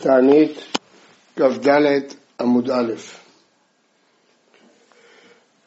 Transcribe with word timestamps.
תענית 0.00 0.58
כ"ד 1.36 1.68
עמוד 2.40 2.70
א' 2.70 2.92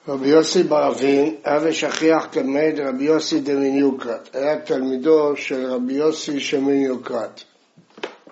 רבי 0.08 0.28
יוסי 0.28 0.64
בר 0.64 0.88
אבין 0.88 1.36
היה 1.44 1.60
ושכיח 1.64 2.26
תלמיד 2.26 2.80
רבי 2.80 3.04
יוסי 3.04 3.40
דמיניוקרט, 3.40 4.36
היה 4.36 4.60
תלמידו 4.60 5.38
של 5.38 5.66
רבי 5.66 5.94
יוסי 5.94 6.40
שמיניוקרט. 6.40 7.42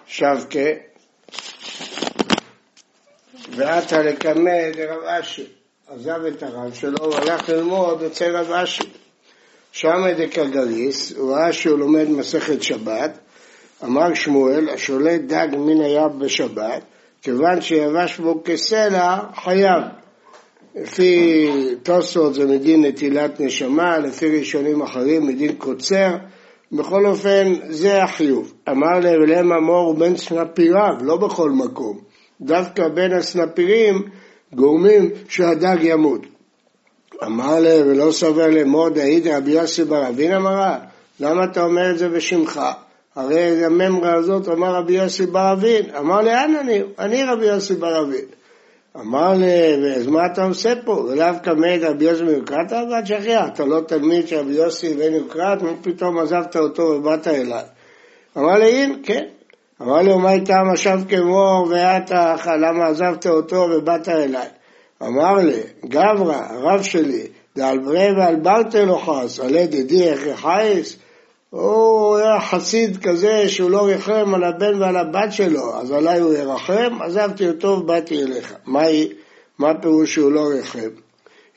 שבקה 0.07 0.69
ועתה 3.55 4.01
לקמא 4.01 4.71
דרב 4.75 5.03
אשי, 5.03 5.47
עזב 5.87 6.25
את 6.25 6.43
הרב 6.43 6.73
שלו 6.73 7.11
והלך 7.11 7.49
ללמוד 7.49 8.03
אצל 8.03 8.35
רב 8.35 8.51
אשי. 8.51 8.83
שם 9.71 10.03
דקגריס, 10.17 11.13
הוא 11.13 11.35
ראה 11.35 11.53
שהוא 11.53 11.79
לומד 11.79 12.09
מסכת 12.09 12.63
שבת, 12.63 13.17
אמר 13.83 14.13
שמואל, 14.13 14.69
השולט 14.69 15.21
דג 15.21 15.47
מן 15.57 15.81
הים 15.81 16.19
בשבת, 16.19 16.81
כיוון 17.21 17.61
שיבש 17.61 18.19
בו 18.19 18.43
כסלע, 18.45 19.17
חייב. 19.35 19.83
לפי 20.75 21.47
תוספות 21.83 22.33
זה 22.33 22.45
מדין 22.45 22.85
נטילת 22.85 23.39
נשמה, 23.39 23.97
לפי 23.97 24.39
ראשונים 24.39 24.81
אחרים 24.81 25.27
מדין 25.27 25.55
קוצר, 25.57 26.15
בכל 26.71 27.05
אופן 27.05 27.53
זה 27.69 28.03
החיוב. 28.03 28.53
אמר 28.69 28.99
להם 29.27 29.51
אמור 29.51 29.93
בין 29.93 30.17
סנפיריו, 30.17 30.93
לא 31.01 31.17
בכל 31.17 31.51
מקום. 31.51 31.99
דווקא 32.41 32.87
בין 32.87 33.13
הסנפירים 33.13 34.01
גורמים 34.53 35.09
שהדג 35.29 35.77
ימות. 35.81 36.21
אמר 37.23 37.59
להם 37.59 37.87
ולא 37.87 38.11
סובר 38.11 38.47
לאמור 38.47 38.89
דעיד 38.89 39.27
רבי 39.27 39.51
יוסי 39.51 39.83
בר 39.83 40.07
אבין 40.07 40.31
אמרה, 40.31 40.79
למה 41.19 41.43
אתה 41.43 41.63
אומר 41.63 41.91
את 41.91 41.97
זה 41.97 42.09
בשמך? 42.09 42.61
הרי 43.19 43.65
הממרה 43.65 44.13
הזאת 44.13 44.47
אמר 44.47 44.75
רבי 44.75 44.93
יוסי 44.93 45.25
בר 45.25 45.53
אבין, 45.53 45.95
אמר 45.99 46.21
לאן 46.21 46.55
אני? 46.55 46.81
אני 46.99 47.23
רבי 47.23 47.45
יוסי 47.45 47.75
בר 47.75 48.01
אבין. 48.01 48.25
אמר 48.95 49.33
לי, 49.33 49.95
אז 49.95 50.07
מה 50.07 50.25
אתה 50.25 50.43
עושה 50.43 50.73
פה? 50.85 50.91
ולאו 50.91 51.33
קמד 51.43 51.79
רבי 51.81 52.05
יוסי 52.05 52.23
בן 52.23 52.55
ועד 52.91 53.05
שכיח, 53.05 53.45
אתה 53.53 53.65
לא 53.65 53.81
תלמיד 53.87 54.27
של 54.27 54.35
רבי 54.35 54.53
יוסי 54.53 54.93
בן 54.93 55.13
יוקרת, 55.13 55.61
מה 55.61 55.71
פתאום 55.81 56.19
עזבת 56.19 56.55
אותו 56.55 56.81
ובאת 56.81 57.27
אליי? 57.27 57.63
אמר 58.37 58.53
לי, 58.53 58.83
הנה, 58.83 58.95
כן. 59.03 59.25
אמר 59.81 60.01
לי, 60.01 60.13
ומה 60.13 60.33
איתם 60.33 60.63
עכשיו 60.71 60.99
כמור 61.09 61.67
ואתה, 61.69 62.35
למה 62.45 62.87
עזבת 62.87 63.27
אותו 63.27 63.67
ובאת 63.71 64.09
אליי? 64.09 64.47
אמר 65.03 65.33
לי, 65.33 65.61
גברא, 65.85 66.35
הרב 66.49 66.81
שלי, 66.81 67.27
דאל 67.57 67.77
ברי 67.77 68.11
ועל 68.17 68.35
ברטל 68.35 68.89
אוחס, 68.89 69.39
עלי 69.39 69.67
דדי 69.67 70.09
איך 70.09 70.41
חייס? 70.41 70.97
הוא 71.49 72.17
היה 72.17 72.41
חסיד 72.41 72.97
כזה 72.97 73.49
שהוא 73.49 73.71
לא 73.71 73.85
ריחם 73.85 74.33
על 74.35 74.43
הבן 74.43 74.81
ועל 74.81 74.97
הבת 74.97 75.31
שלו, 75.31 75.75
אז 75.75 75.91
עליי 75.91 76.19
הוא 76.19 76.33
ירחם, 76.33 76.97
עזבתי 77.01 77.47
אותו 77.47 77.67
ובאתי 77.67 78.23
אליך. 78.23 78.53
מה, 78.65 78.83
מה 79.59 79.81
פירוש 79.81 80.13
שהוא 80.13 80.31
לא 80.31 80.47
ריחם? 80.47 80.89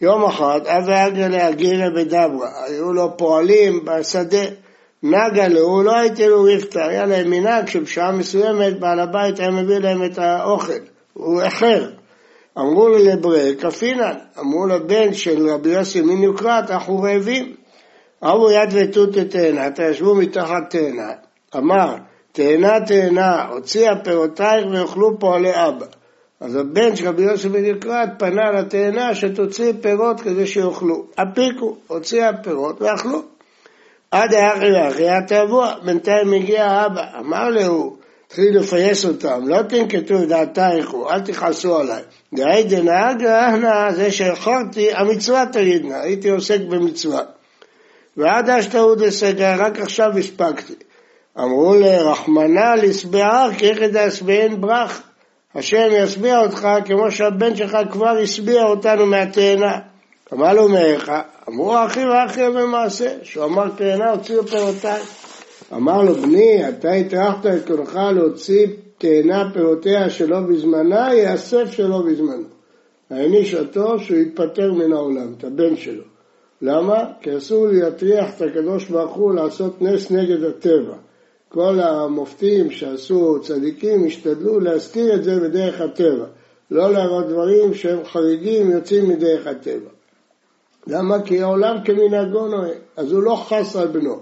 יום 0.01 0.25
אחד, 0.25 0.61
אבי 0.67 0.93
אגרא 1.07 1.29
להגירא 1.29 1.89
בדברה, 1.89 2.65
היו 2.65 2.93
לו 2.93 3.17
פועלים 3.17 3.85
בשדה, 3.85 4.45
נגה 5.03 5.49
לו, 5.49 5.61
הוא 5.61 5.85
לא 5.85 5.97
הייתי 5.97 6.29
לו 6.29 6.43
רפתא, 6.43 6.79
היה 6.79 7.07
להם 7.07 7.31
מנהג 7.31 7.69
שבשעה 7.69 8.13
מסוימת 8.13 8.81
בעל 8.81 9.01
הבית 9.01 9.41
היה 9.41 9.51
מביא 9.51 9.79
להם 9.79 10.05
את 10.05 10.19
האוכל, 10.19 10.73
הוא 11.13 11.43
איחר. 11.43 11.91
אמרו 12.59 12.89
לו 12.89 12.99
לברק, 12.99 13.65
אפינן, 13.65 14.17
אמרו 14.41 14.67
לבן 14.67 15.15
של 15.15 15.49
רבי 15.49 15.71
יוסי 15.71 16.01
מן 16.01 16.23
יוקרת, 16.23 16.71
אנחנו 16.71 17.03
רעבים. 17.03 17.62
אבו 18.23 18.51
יד 18.51 18.69
ותות 18.73 19.17
תאנה, 19.31 19.69
ישבו 19.91 20.15
מתחת 20.15 20.71
תאנה, 20.71 21.13
אמר, 21.57 21.95
תאנה 22.33 22.87
תאנה, 22.87 23.49
הוציאה 23.49 23.97
פירותייך 24.05 24.67
ויאכלו 24.71 25.19
פועלי 25.19 25.51
אבא. 25.55 25.87
אז 26.41 26.57
הבן 26.57 26.97
של 26.97 27.09
רבי 27.09 27.23
יוסף 27.23 27.49
בן 27.49 27.65
יקרת 27.65 28.09
פנה 28.19 28.51
לתאנה 28.51 29.15
שתוציא 29.15 29.73
פירות 29.81 30.21
כדי 30.21 30.47
שיאכלו. 30.47 31.07
הפיקו, 31.19 31.77
הוציאה 31.87 32.31
פירות 32.43 32.83
ואכלו. 32.83 33.23
עד 34.11 34.35
האחי 34.35 34.73
ואחי 34.73 35.09
התאבוע, 35.09 35.75
בינתיים 35.85 36.33
הגיע 36.33 36.65
האבא, 36.65 37.05
אמר 37.19 37.49
להוא, 37.49 37.97
התחיל 38.27 38.59
לפייס 38.59 39.05
אותם, 39.05 39.49
לא 39.49 39.63
תנקטו 39.63 40.23
את 40.23 40.29
דעתייך, 40.29 40.95
אל 41.11 41.21
תכעסו 41.21 41.79
עליי. 41.79 42.03
דהי 42.35 42.65
דנהג 42.65 43.25
אהנה, 43.25 43.93
זה 43.93 44.13
שאיחרתי, 44.13 44.93
המצווה 44.93 45.45
תגידנה, 45.53 46.01
הייתי 46.01 46.31
עוסק 46.31 46.61
במצווה. 46.69 47.23
ועד 48.17 48.51
אשתאו 48.51 48.95
דסגר, 48.95 49.55
רק 49.59 49.79
עכשיו 49.79 50.19
הספקתי. 50.19 50.75
אמרו 51.39 51.75
לרחמנא 51.75 52.75
לשבעה 52.83 53.49
כי 53.59 53.71
איך 53.71 53.83
דאשביען 53.83 54.61
ברח. 54.61 55.03
השם 55.55 55.89
ישביע 55.93 56.41
אותך 56.41 56.69
כמו 56.85 57.11
שהבן 57.11 57.57
שלך 57.57 57.79
כבר 57.91 58.17
השביע 58.23 58.63
אותנו 58.63 59.07
מהתאנה. 59.07 59.79
אמר 60.33 60.53
לו 60.53 60.69
מאיך? 60.69 61.13
אמרו 61.49 61.85
אחי 61.87 62.05
ואחי 62.05 62.43
במעשה, 62.55 63.11
שהוא 63.23 63.45
אמר 63.45 63.69
תאנה 63.77 64.11
הוציאו 64.11 64.47
פירותיי. 64.47 65.03
אמר 65.73 66.03
לו 66.03 66.15
בני, 66.15 66.69
אתה 66.69 66.93
הטרחת 66.93 67.47
את 67.47 67.67
קולך 67.67 67.99
להוציא 68.15 68.67
תאנה 68.99 69.51
פירותיה 69.55 70.11
שלא 70.11 70.41
בזמנה, 70.41 71.15
יאסף 71.15 71.71
שלא 71.71 72.03
בזמנו. 72.07 72.45
העניש 73.11 73.55
אותו 73.55 73.99
שהוא 73.99 74.19
יתפטר 74.19 74.73
מן 74.73 74.93
העולם, 74.93 75.35
את 75.39 75.45
הבן 75.45 75.77
שלו. 75.77 76.12
למה? 76.63 77.05
כי 77.21 77.37
אסור 77.37 77.67
להטריח 77.67 78.37
את 78.37 78.43
הקדוש 78.43 78.89
ברוך 78.89 79.15
הוא 79.15 79.35
לעשות 79.35 79.83
נס 79.83 80.11
נגד 80.11 80.45
הטבע. 80.45 80.95
כל 81.49 81.81
המופתים 81.81 82.71
שעשו 82.71 83.41
צדיקים 83.43 84.07
השתדלו 84.07 84.61
להזכיר 84.61 85.15
את 85.15 85.25
זה 85.25 85.41
בדרך 85.41 85.81
הטבע. 85.81 86.27
לא 86.71 86.93
להראות 86.93 87.29
דברים 87.29 87.75
שהם 87.75 88.05
חריגים 88.05 88.71
יוצאים 88.71 89.09
מדרך 89.09 89.47
הטבע. 89.47 89.91
למה? 90.87 91.23
כי 91.23 91.43
העולם 91.43 91.77
כמנהגו 91.85 92.47
נוהג, 92.49 92.79
אז 92.97 93.13
הוא 93.13 93.23
לא 93.23 93.45
חס 93.49 93.77
על 93.77 93.89
בנו. 93.89 94.21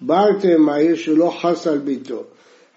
ברתם 0.00 0.60
מהעיר 0.60 0.96
שהוא 0.96 1.18
לא 1.18 1.32
חס 1.40 1.66
על 1.66 1.78
ביתו. 1.78 2.22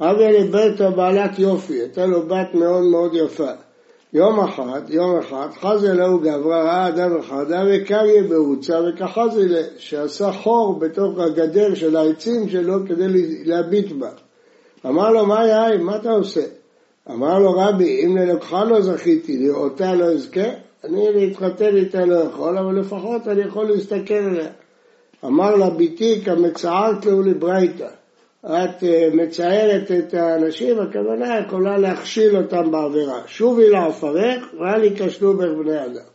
אבי 0.01 0.39
לביתו 0.39 0.91
בעלת 0.91 1.39
יופי, 1.39 1.73
הייתה 1.73 2.05
לו 2.05 2.21
בת 2.27 2.53
מאוד 2.53 2.83
מאוד 2.83 3.11
יפה. 3.13 3.51
יום 4.13 4.39
אחד, 4.39 4.81
יום 4.89 5.19
אחד, 5.19 5.47
חזה 5.61 5.93
להו 5.93 6.19
גברא, 6.19 6.63
ראה 6.63 6.87
אדם 6.87 7.11
היה 7.39 7.63
וקריה 7.67 8.23
ברוצה 8.23 8.79
וכחזה 8.79 9.47
לה, 9.47 9.61
שעשה 9.77 10.31
חור 10.31 10.79
בתוך 10.79 11.19
הגדר 11.19 11.75
של 11.75 11.95
העצים 11.95 12.49
שלו 12.49 12.79
כדי 12.87 13.07
להביט 13.45 13.91
בה. 13.91 14.09
אמר 14.85 15.09
לו, 15.09 15.25
מה 15.25 15.47
יאי, 15.47 15.77
מה 15.77 15.95
אתה 15.95 16.11
עושה? 16.11 16.41
אמר 17.09 17.39
לו, 17.39 17.51
רבי, 17.57 18.05
אם 18.05 18.17
ללקחה 18.17 18.63
לא 18.63 18.81
זכיתי, 18.81 19.37
לראותה 19.37 19.95
לא 19.95 20.05
אזכה, 20.05 20.49
אני 20.83 21.07
להתחתן 21.13 21.75
איתה 21.75 22.05
לא 22.05 22.15
יכול, 22.15 22.57
אבל 22.57 22.79
לפחות 22.79 23.27
אני 23.27 23.41
יכול 23.41 23.65
להסתכל 23.65 24.13
עליה. 24.13 24.49
אמר 25.25 25.55
לה, 25.55 25.69
ביתי 25.69 26.21
כמצערת 26.25 27.05
לו 27.05 27.21
לברייתא. 27.21 27.87
את 28.45 28.83
אה, 28.83 29.09
מציירת 29.13 29.91
את 29.91 30.13
האנשים, 30.13 30.79
הכוונה 30.79 31.39
יכולה 31.39 31.77
להכשיל 31.77 32.37
אותם 32.37 32.71
בעבירה. 32.71 33.21
שובי 33.27 33.69
לעפרך 33.69 34.43
ואל 34.59 34.83
ייכשלו 34.83 35.37
בך 35.37 35.47
בני 35.63 35.85
אדם. 35.85 36.09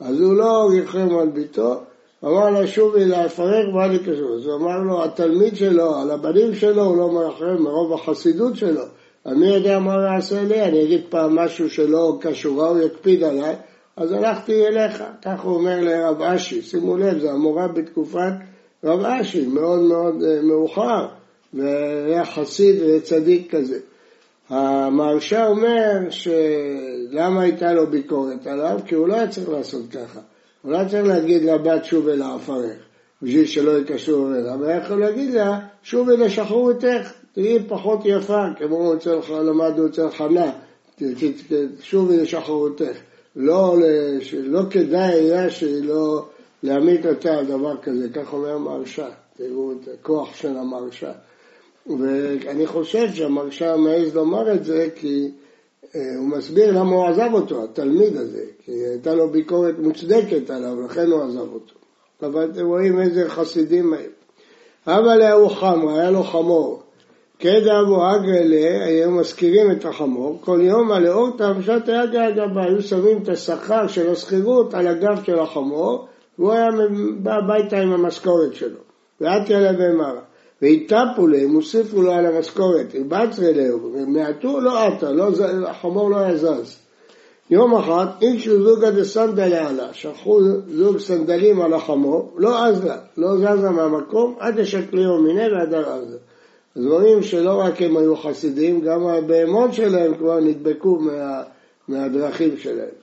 אז 0.00 0.20
הוא 0.20 0.34
לא 0.34 0.68
ריחם 0.70 1.16
על 1.20 1.28
ביתו, 1.28 1.80
אמר 2.24 2.50
לה 2.50 2.66
שובי 2.66 3.04
לעפרך 3.04 3.74
ואל 3.74 3.92
ייכשלו. 3.92 4.36
אז 4.36 4.46
הוא 4.46 4.54
אמר 4.54 4.78
לו, 4.78 5.04
התלמיד 5.04 5.56
שלו, 5.56 5.96
על 5.96 6.10
הבנים 6.10 6.54
שלו, 6.54 6.82
הוא 6.82 6.96
לא 6.96 7.12
מרחם 7.12 7.62
מרוב 7.62 7.92
החסידות 7.92 8.56
שלו. 8.56 8.82
אני 9.26 9.54
יודע 9.54 9.78
מה 9.78 9.94
הוא 9.94 10.02
יעשה 10.02 10.42
לי, 10.42 10.62
אני 10.62 10.84
אגיד 10.84 11.00
פעם 11.08 11.36
משהו 11.38 11.70
שלא 11.70 12.18
כשורה, 12.20 12.68
הוא 12.68 12.80
יקפיד 12.80 13.22
עליי, 13.22 13.54
אז 13.96 14.12
הלכתי 14.12 14.66
אליך. 14.66 15.04
כך 15.22 15.40
הוא 15.40 15.54
אומר 15.54 15.80
לרב 15.80 16.22
אשי, 16.22 16.62
שימו 16.62 16.96
לב, 16.96 17.18
זה 17.18 17.30
המורה 17.32 17.68
בתקופת 17.68 18.32
רב 18.84 19.04
אשי, 19.04 19.46
מאוד 19.46 19.80
מאוד 19.80 20.22
אה, 20.22 20.42
מאוחר. 20.42 21.06
והיה 21.54 22.24
חסיד 22.24 22.82
וצדיק 22.82 23.54
כזה. 23.54 23.78
המהרש"א 24.48 25.46
אומר 25.46 26.10
שלמה 26.10 27.42
הייתה 27.42 27.72
לו 27.72 27.86
ביקורת 27.86 28.46
עליו? 28.46 28.78
כי 28.86 28.94
הוא 28.94 29.08
לא 29.08 29.14
היה 29.14 29.28
צריך 29.28 29.48
לעשות 29.48 29.82
ככה. 29.92 30.20
הוא 30.62 30.72
לא 30.72 30.76
היה 30.76 30.88
צריך 30.88 31.06
להגיד 31.06 31.42
לבת 31.42 31.84
שובי 31.84 32.16
לעפרך, 32.16 32.76
בשביל 33.22 33.46
שלא 33.46 33.78
יקשרו 33.78 34.28
אליו, 34.28 34.54
אבל 34.54 34.66
היה 34.66 34.76
יכול 34.76 35.00
להגיד 35.00 35.34
לה, 35.34 35.58
שובי 35.82 36.16
לשחרורתך, 36.16 37.12
תהיי 37.32 37.58
פחות 37.68 38.00
יפה, 38.04 38.44
כמו 38.58 38.94
אצל, 38.94 39.18
למדנו 39.30 39.86
אצל 39.86 40.10
חנה, 40.10 40.52
שובי 41.80 42.16
לשחרורתך. 42.16 42.96
לא, 43.36 43.76
לא 44.32 44.60
כדאי 44.70 45.12
היה 45.12 45.50
שלא 45.50 46.26
להעמיד 46.62 47.06
אותה 47.06 47.34
על 47.38 47.46
דבר 47.46 47.76
כזה, 47.82 48.08
כך 48.08 48.32
אומר 48.32 48.50
המהרש"א, 48.50 49.08
תראו 49.36 49.72
את 49.72 49.88
הכוח 49.94 50.34
של 50.34 50.56
המהרש"א. 50.56 51.12
ואני 51.86 52.66
חושב 52.66 53.12
שהמרשע 53.12 53.76
מעז 53.76 54.14
לומר 54.14 54.52
את 54.52 54.64
זה 54.64 54.88
כי 54.94 55.30
אה, 55.94 56.00
הוא 56.18 56.28
מסביר 56.28 56.78
למה 56.78 56.90
הוא 56.90 57.06
עזב 57.06 57.30
אותו, 57.32 57.64
התלמיד 57.64 58.16
הזה, 58.16 58.44
כי 58.64 58.72
הייתה 58.72 59.14
לו 59.14 59.30
ביקורת 59.30 59.78
מוצדקת 59.78 60.50
עליו, 60.50 60.80
לכן 60.80 61.06
הוא 61.06 61.22
עזב 61.22 61.52
אותו. 61.52 61.74
אבל 62.22 62.50
אתם 62.50 62.66
רואים 62.66 63.00
איזה 63.00 63.28
חסידים 63.28 63.92
היו. 63.92 64.10
אבל 64.86 65.16
להוא 65.16 65.48
חמרה, 65.48 66.00
היה 66.00 66.10
לו 66.10 66.22
חמור, 66.22 66.82
כדאבו 67.38 67.96
אגרלה, 68.14 68.84
היו 68.84 69.10
מזכירים 69.10 69.70
את 69.70 69.84
החמור, 69.84 70.38
כל 70.40 70.60
יום 70.62 70.92
על 70.92 71.06
אורתא 71.06 71.52
פשט 71.58 71.88
אגה 71.88 72.28
אגבה, 72.28 72.64
היו 72.64 72.82
שמים 72.82 73.22
את 73.22 73.28
השכר 73.28 73.86
של 73.86 74.10
השכירות 74.10 74.74
על 74.74 74.86
הגב 74.86 75.24
של 75.24 75.38
החמור, 75.38 76.06
והוא 76.38 76.52
היה 76.52 76.68
בא 77.22 77.34
הביתה 77.34 77.78
עם 77.78 77.92
המשכורת 77.92 78.54
שלו. 78.54 78.78
ואתי 79.20 79.54
עליה 79.54 79.72
והטפו 80.64 81.26
להם, 81.26 81.54
הוסיפו 81.54 82.02
לו 82.02 82.12
על 82.12 82.26
המשכורת, 82.26 82.94
הרבצרי 82.94 83.54
להו, 83.54 83.90
מעטו 84.06 84.60
לא 84.60 84.86
עטה, 84.86 85.12
לא, 85.12 85.28
החמור 85.66 86.10
לא 86.10 86.16
היה 86.16 86.36
זז. 86.36 86.76
יום 87.50 87.76
אחד, 87.76 88.06
אינשו 88.22 88.62
זוגה 88.62 88.90
דסנדלי 88.90 89.58
עלה, 89.58 89.92
שלחו 89.92 90.40
זוג 90.68 90.98
סנדלים 90.98 91.60
על 91.60 91.74
החמור, 91.74 92.34
לא 92.36 92.64
עזה, 92.64 92.92
לא 93.16 93.36
זזה 93.36 93.70
מהמקום, 93.70 94.36
עד 94.38 94.58
השקליו 94.58 95.18
מיניה 95.18 95.48
ועד 95.52 95.74
עזה. 95.74 96.18
אז 96.76 96.86
רואים 96.86 97.22
שלא 97.22 97.60
רק 97.60 97.82
הם 97.82 97.96
היו 97.96 98.16
חסידים, 98.16 98.80
גם 98.80 99.06
הבהמות 99.06 99.74
שלהם 99.74 100.14
כבר 100.14 100.40
נדבקו 100.40 100.98
מה, 100.98 101.42
מהדרכים 101.88 102.56
שלהם. 102.56 102.94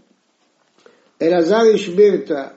אלעזר 1.21 1.61
השבירתא, 1.73 2.47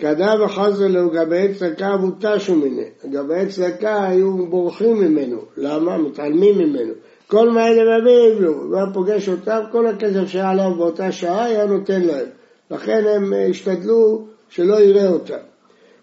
כדה 0.00 0.34
וחזר 0.44 0.86
לו 0.88 1.10
גבי 1.10 1.54
צדקה 1.54 1.94
ובוטשו 1.94 2.54
מיני. 2.54 2.84
גבי 3.10 3.46
צדקה 3.48 4.08
היו 4.08 4.46
בורחים 4.46 5.00
ממנו. 5.00 5.38
למה? 5.56 5.98
מתעלמים 5.98 6.58
ממנו. 6.58 6.92
כל 7.26 7.50
מה 7.50 7.68
אלה 7.68 7.98
מביאים 8.00 8.42
לו, 8.42 8.52
הוא 8.52 8.76
היה 8.76 8.86
פוגש 8.94 9.28
אותם, 9.28 9.60
כל 9.72 9.86
הכסף 9.86 10.26
שהיה 10.26 10.54
להם 10.54 10.78
באותה 10.78 11.12
שעה 11.12 11.44
היה 11.44 11.66
נותן 11.66 12.02
להם. 12.02 12.26
לכן 12.70 13.04
הם 13.16 13.32
השתדלו 13.50 14.26
שלא 14.48 14.80
יראה 14.80 15.08
אותם. 15.08 15.34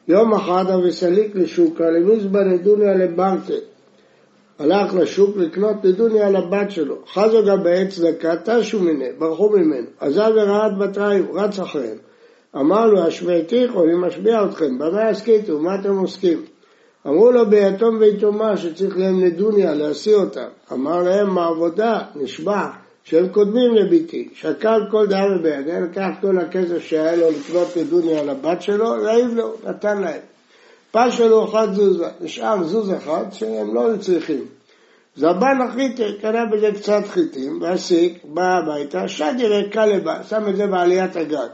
יום 0.07 0.33
אחד 0.33 0.65
אבי 0.73 0.91
סליק 0.91 1.35
לשוקה, 1.35 1.89
למזבא 1.89 2.39
נדוניה 2.39 2.93
לברטה. 2.93 3.53
הלך 4.59 4.95
לשוק 4.95 5.37
לקנות 5.37 5.85
נדוניה 5.85 6.29
לבת 6.29 6.71
שלו. 6.71 6.95
חזו 7.13 7.45
גבי 7.45 7.87
צדקה, 7.87 8.33
תשו 8.45 8.79
מיני, 8.79 9.09
ברחו 9.17 9.49
ממנו. 9.49 9.87
עזב 9.99 10.31
ורעד 10.35 10.79
בתריים, 10.79 11.27
רץ 11.33 11.59
אחריהם. 11.59 11.97
אמר 12.59 12.85
לו, 12.85 13.03
השמעתיכו, 13.03 13.83
אני 13.83 13.93
משביע 14.07 14.45
אתכם, 14.45 14.77
במה 14.77 15.09
הסכיתו, 15.09 15.59
מה 15.59 15.75
אתם 15.75 15.97
עוסקים? 15.97 16.41
אמרו 17.07 17.31
לו 17.31 17.49
ביתום 17.49 17.97
ויתומה 17.99 18.57
שצריך 18.57 18.97
להם 18.97 19.23
נדוניה, 19.23 19.73
להשיא 19.73 20.15
אותם. 20.15 20.47
אמר 20.71 21.03
להם, 21.03 21.29
מעבודה, 21.29 21.99
נשבע, 22.15 22.67
שהם 23.03 23.27
קודמים 23.27 23.75
לביתי. 23.75 24.29
שקל 24.33 24.81
כל 24.91 25.07
דם 25.07 25.43
בידי, 25.43 25.81
לקח 25.81 26.07
כל 26.21 26.37
הכסף 26.37 26.79
שהיה 26.79 27.15
לו 27.15 27.29
לקנות 27.29 27.77
נדוניה 27.77 28.23
לבת 28.23 28.61
שלו, 28.61 28.89
רעיב 28.89 29.35
לו, 29.35 29.53
נתן 29.63 30.01
להם. 30.01 30.19
פשע 30.91 31.27
לו 31.27 31.45
אחד 31.45 31.73
זוזה, 31.73 32.07
נשאר 32.21 32.63
זוז 32.63 32.93
אחד 32.93 33.25
שהם 33.31 33.75
לא 33.75 33.89
צריכים. 33.99 34.45
זבן 35.15 35.61
החיטה, 35.61 36.03
קנה 36.21 36.45
בזה 36.45 36.71
קצת 36.75 37.03
חיטים, 37.07 37.61
והסיק, 37.61 38.25
בא 38.25 38.57
הביתה, 38.57 39.07
שד 39.07 39.33
ירקה 39.37 39.85
לבא, 39.85 40.23
שם 40.23 40.49
את 40.49 40.55
זה 40.55 40.67
בעליית 40.67 41.15
הגג. 41.15 41.47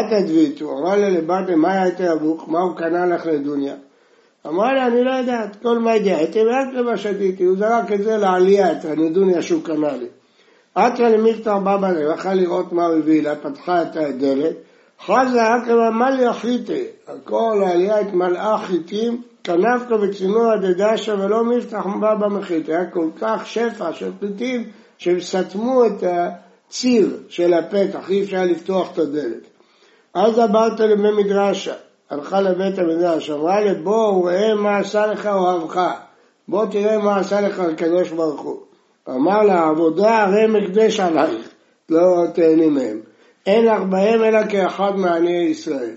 את 0.00 0.12
הדביתו, 0.12 0.78
אמר 0.78 0.96
לה 0.96 1.08
לבטה, 1.08 1.56
מה 1.56 1.72
היה 1.72 1.86
יותר 1.86 2.12
אבוך, 2.12 2.48
מה 2.48 2.60
הוא 2.60 2.76
קנה 2.76 3.06
לך 3.06 3.26
לדוניה? 3.26 3.74
אמרה 4.46 4.72
לה, 4.72 4.86
אני 4.86 5.04
לא 5.04 5.10
יודעת, 5.10 5.56
כל 5.62 5.78
מה 5.78 5.96
ידיעתי, 5.96 6.40
ורק 6.40 6.68
למה 6.72 6.96
שתיתי, 6.96 7.44
הוא 7.44 7.56
זרק 7.56 7.92
את 7.92 8.02
זה 8.02 8.16
לעלייה, 8.16 8.72
את 8.72 8.84
הנדוניה 8.84 9.42
שהוא 9.42 9.62
קנה 9.64 9.96
לי. 9.96 10.06
אתרא 10.78 11.08
למכתר 11.08 11.58
בבא 11.58 11.90
לב, 11.90 12.10
הלכה 12.10 12.34
לראות 12.34 12.72
מה 12.72 12.86
הוא 12.86 12.98
הביא 12.98 13.22
לה, 13.22 13.36
פתחה 13.36 13.82
את 13.82 13.96
הדלת, 13.96 14.56
חזה 15.06 15.56
אקרא 15.56 15.90
מלא 15.90 16.28
החיטי, 16.28 16.84
הכל 17.08 17.62
העלייה 17.66 17.98
התמלאה 17.98 18.58
חיטים, 18.58 19.22
כנפקא 19.44 19.94
וצינוע 19.94 20.56
דדשה 20.56 21.14
ולא 21.14 21.44
מפתח 21.44 21.86
בבא 21.86 22.28
מחית, 22.28 22.68
היה 22.68 22.86
כל 22.86 23.08
כך 23.20 23.46
שפע 23.46 23.92
של 23.92 24.10
חיטים 24.20 24.64
שהם 24.98 25.20
סתמו 25.20 25.86
את 25.86 26.02
הציר 26.02 27.16
של 27.28 27.54
הפתח, 27.54 28.10
אי 28.10 28.22
אפשר 28.22 28.44
לפתוח 28.44 28.92
את 28.92 28.98
הדלת. 28.98 29.51
אז 30.14 30.38
אמרת 30.38 30.80
למי 30.80 31.22
מדרשה, 31.22 31.74
הלכה 32.10 32.40
לבית 32.40 32.78
המדרש, 32.78 33.30
אמרה 33.30 33.60
לי 33.60 33.74
בוא 33.74 34.12
וראה 34.12 34.54
מה 34.54 34.78
עשה 34.78 35.06
לך 35.06 35.26
אוהבך, 35.26 35.90
בוא 36.48 36.66
תראה 36.66 36.98
מה 36.98 37.16
עשה 37.16 37.40
לך 37.40 37.60
הקדוש 37.60 38.10
ברוך 38.10 38.40
הוא. 38.40 38.60
אמר 39.08 39.42
לה 39.42 39.68
עבודה 39.68 40.22
הרי 40.22 40.46
מקדש 40.46 41.00
עלייך, 41.00 41.48
לא 41.88 42.24
תהני 42.34 42.66
מהם. 42.66 43.00
אין 43.46 43.64
לך 43.64 43.82
בהם 43.82 44.24
אלא 44.24 44.46
כאחד 44.48 44.92
מעניי 44.96 45.44
ישראל. 45.44 45.94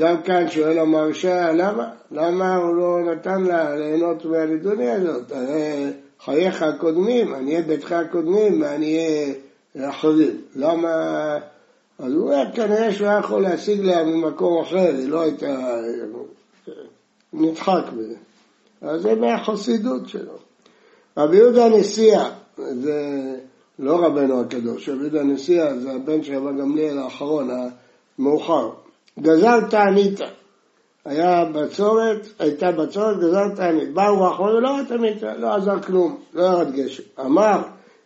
גם 0.00 0.22
כאן 0.22 0.50
שואל 0.50 0.78
המרשה, 0.78 1.52
למה? 1.52 1.88
למה 2.10 2.56
הוא 2.56 2.74
לא 2.74 3.12
נתן 3.12 3.42
לה 3.42 3.76
ליהנות 3.76 4.24
מהנדוניה 4.24 4.94
הזאת? 4.94 5.32
הרי 5.32 5.90
חייך 6.24 6.62
הקודמים, 6.62 7.34
עניי 7.34 7.62
ביתך 7.62 7.92
הקודמים, 7.92 8.62
ועניי 8.62 9.34
אחרים. 9.80 10.40
למה 10.56 10.88
אז 11.98 12.12
הוא 12.12 12.22
אומר, 12.22 12.44
כנראה 12.54 12.92
שהוא 12.92 13.08
היה 13.08 13.18
יכול 13.18 13.42
להשיג 13.42 13.80
לה 13.80 14.04
ממקום 14.04 14.62
אחר, 14.62 14.94
היא 14.98 15.08
לא 15.08 15.20
הייתה... 15.20 15.80
נדחק 17.32 17.82
בזה. 17.96 18.14
אז 18.82 19.02
זה 19.02 19.14
מהחסידות 19.14 20.08
שלו. 20.08 20.32
רבי 21.16 21.36
יהודה 21.36 21.64
הנשיאה, 21.64 22.30
זה 22.56 23.20
לא 23.78 24.06
רבנו 24.06 24.40
הקדוש, 24.40 24.88
רבי 24.88 25.00
יהודה 25.00 25.20
הנשיאה 25.20 25.78
זה 25.78 25.92
הבן 25.92 26.22
של 26.22 26.34
רבי 26.34 26.60
גמליאל 26.60 26.98
האחרון, 26.98 27.50
המאוחר. 28.18 28.70
גזל 29.20 29.60
תעניתא. 29.70 30.28
היה 31.04 31.44
בצורת, 31.44 32.28
הייתה 32.38 32.72
בצורת, 32.72 33.18
גזל 33.18 33.48
תענית. 33.56 33.94
באו 33.94 34.26
האחרון 34.26 34.54
ולא 34.54 34.76
היה 34.76 34.84
תענית, 34.84 35.22
לא 35.22 35.54
עזר 35.54 35.82
כלום, 35.82 36.16
לא 36.34 36.42
ירד 36.42 36.72
גשם. 36.72 37.02
אמר, 37.20 37.62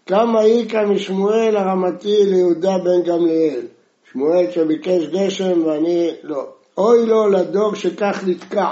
כמה 0.06 0.42
איכא 0.42 0.84
משמואל 0.86 1.56
הרמתי 1.56 2.24
ליהודה 2.26 2.78
בן 2.78 3.02
גמליאל. 3.02 3.66
שמואל 4.12 4.50
שביקש 4.50 5.06
גשם 5.06 5.66
ואני 5.66 6.10
לא. 6.22 6.46
אוי 6.78 7.06
לו 7.06 7.28
לדור 7.28 7.74
שכך 7.74 8.22
נתקע, 8.26 8.70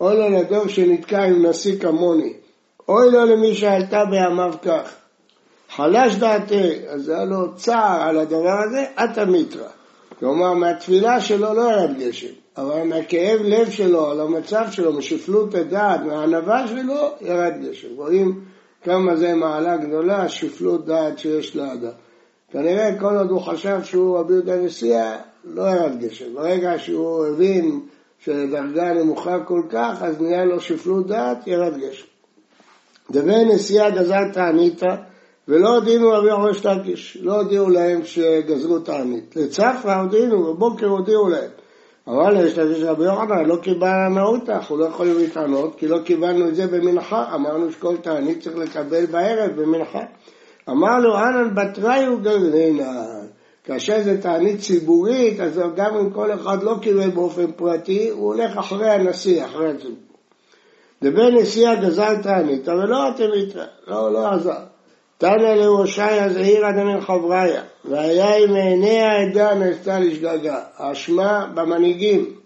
אוי 0.00 0.16
לו 0.16 0.28
לדור 0.28 0.68
שנתקע 0.68 1.22
עם 1.22 1.46
נשיא 1.46 1.80
כמוני, 1.80 2.32
אוי 2.88 3.10
לו 3.10 3.24
למי 3.24 3.54
שעלתה 3.54 4.04
בימיו 4.04 4.52
כך. 4.62 4.94
חלש 5.76 6.14
דעתי, 6.14 6.88
אז 6.88 7.08
היה 7.08 7.24
לו 7.24 7.56
צער 7.56 8.02
על 8.02 8.18
הדבר 8.18 8.56
הזה, 8.66 8.84
עתה 8.96 9.24
מיתרא. 9.24 9.68
כלומר, 10.18 10.54
מהתפילה 10.54 11.20
שלו 11.20 11.54
לא 11.54 11.72
ירד 11.72 11.98
גשם, 11.98 12.32
אבל 12.56 12.82
מהכאב 12.82 13.40
לב 13.44 13.70
שלו, 13.70 14.10
על 14.10 14.20
המצב 14.20 14.64
שלו, 14.70 14.92
משפלות 14.92 15.54
הדעת, 15.54 16.00
מהענווה 16.00 16.68
שלו, 16.68 17.08
ירד 17.20 17.52
גשם. 17.62 17.88
רואים 17.96 18.40
כמה 18.82 19.16
זה 19.16 19.34
מעלה 19.34 19.76
גדולה, 19.76 20.28
שפלות 20.28 20.86
דעת 20.86 21.18
שיש 21.18 21.56
לאדם. 21.56 21.90
כנראה 22.52 22.90
כל 23.00 23.16
עוד 23.16 23.30
הוא 23.30 23.40
חשב 23.40 23.78
שהוא 23.84 24.18
רבי 24.18 24.32
יהודה 24.32 24.56
נשיאה, 24.56 25.16
לא 25.44 25.62
ירד 25.62 26.00
גשם. 26.00 26.34
ברגע 26.34 26.78
שהוא 26.78 27.26
הבין 27.26 27.80
שדרגה 28.18 28.92
נמוכה 28.92 29.38
כל 29.44 29.62
כך, 29.70 30.02
אז 30.02 30.20
נהיה 30.20 30.44
לו 30.44 30.60
שפלות 30.60 31.06
דעת, 31.06 31.46
ירד 31.46 31.78
גשם. 31.78 32.06
דבי 33.10 33.44
נשיאה 33.44 33.90
גזר 33.90 34.32
תעניתא, 34.32 34.94
ולא 35.48 35.74
הודיעו 35.74 36.10
רבי 36.10 36.28
ראש 36.30 36.66
לקיש, 36.66 37.18
לא 37.20 37.40
הודיעו 37.40 37.70
להם 37.70 38.04
שגזרו 38.04 38.78
תענית. 38.78 39.36
לצפרא 39.36 39.94
הודיעו, 39.94 40.54
בבוקר 40.54 40.86
הודיעו 40.86 41.28
להם. 41.28 41.50
אבל 42.06 42.46
יש 42.46 42.58
לזה 42.58 42.80
שרבי 42.80 43.04
יוחנן 43.04 43.44
לא 43.46 43.56
קיבל 43.56 44.08
מהותך, 44.10 44.50
אנחנו 44.50 44.76
לא 44.76 44.84
יכולים 44.84 45.18
להתענות, 45.18 45.74
כי 45.78 45.88
לא 45.88 45.98
קיבלנו 46.04 46.48
את 46.48 46.54
זה 46.54 46.66
במנחה, 46.66 47.34
אמרנו 47.34 47.72
שכל 47.72 47.96
תענית 47.96 48.42
צריך 48.42 48.56
לקבל 48.56 49.06
בערב 49.06 49.50
במנחה. 49.60 50.00
אמר 50.68 50.98
לו 50.98 51.18
אנן 51.18 51.54
בתראי 51.54 52.04
הוא 52.04 52.20
גרעינה. 52.20 53.20
כאשר 53.64 54.02
זה 54.02 54.22
תענית 54.22 54.60
ציבורית, 54.60 55.40
אז 55.40 55.60
גם 55.76 55.96
אם 55.96 56.10
כל 56.10 56.32
אחד 56.32 56.62
לא 56.62 56.74
קיבל 56.82 57.10
באופן 57.10 57.52
פרטי, 57.52 58.08
הוא 58.10 58.26
הולך 58.26 58.56
אחרי 58.56 58.90
הנשיא, 58.90 59.44
אחרי 59.44 59.70
הציבור. 59.70 59.96
דבי 61.02 61.30
נשיא 61.30 61.68
הגזל 61.68 62.22
תענית, 62.22 62.68
אבל 62.68 62.88
לא 62.88 63.08
אתם 63.08 63.32
איתה, 63.32 63.64
לא, 63.86 64.12
לא 64.12 64.28
עזר. 64.28 64.58
תנא 65.18 65.54
להושעיה 65.54 66.28
זעירא 66.28 66.72
דמן 66.72 67.00
חבריה, 67.00 67.62
והיה 67.84 68.36
עם 68.36 68.54
עיני 68.54 69.00
העדה 69.00 69.54
נעשתה 69.54 70.00
לשגגה. 70.00 70.60
האשמה 70.76 71.46
במנהיגים. 71.54 72.39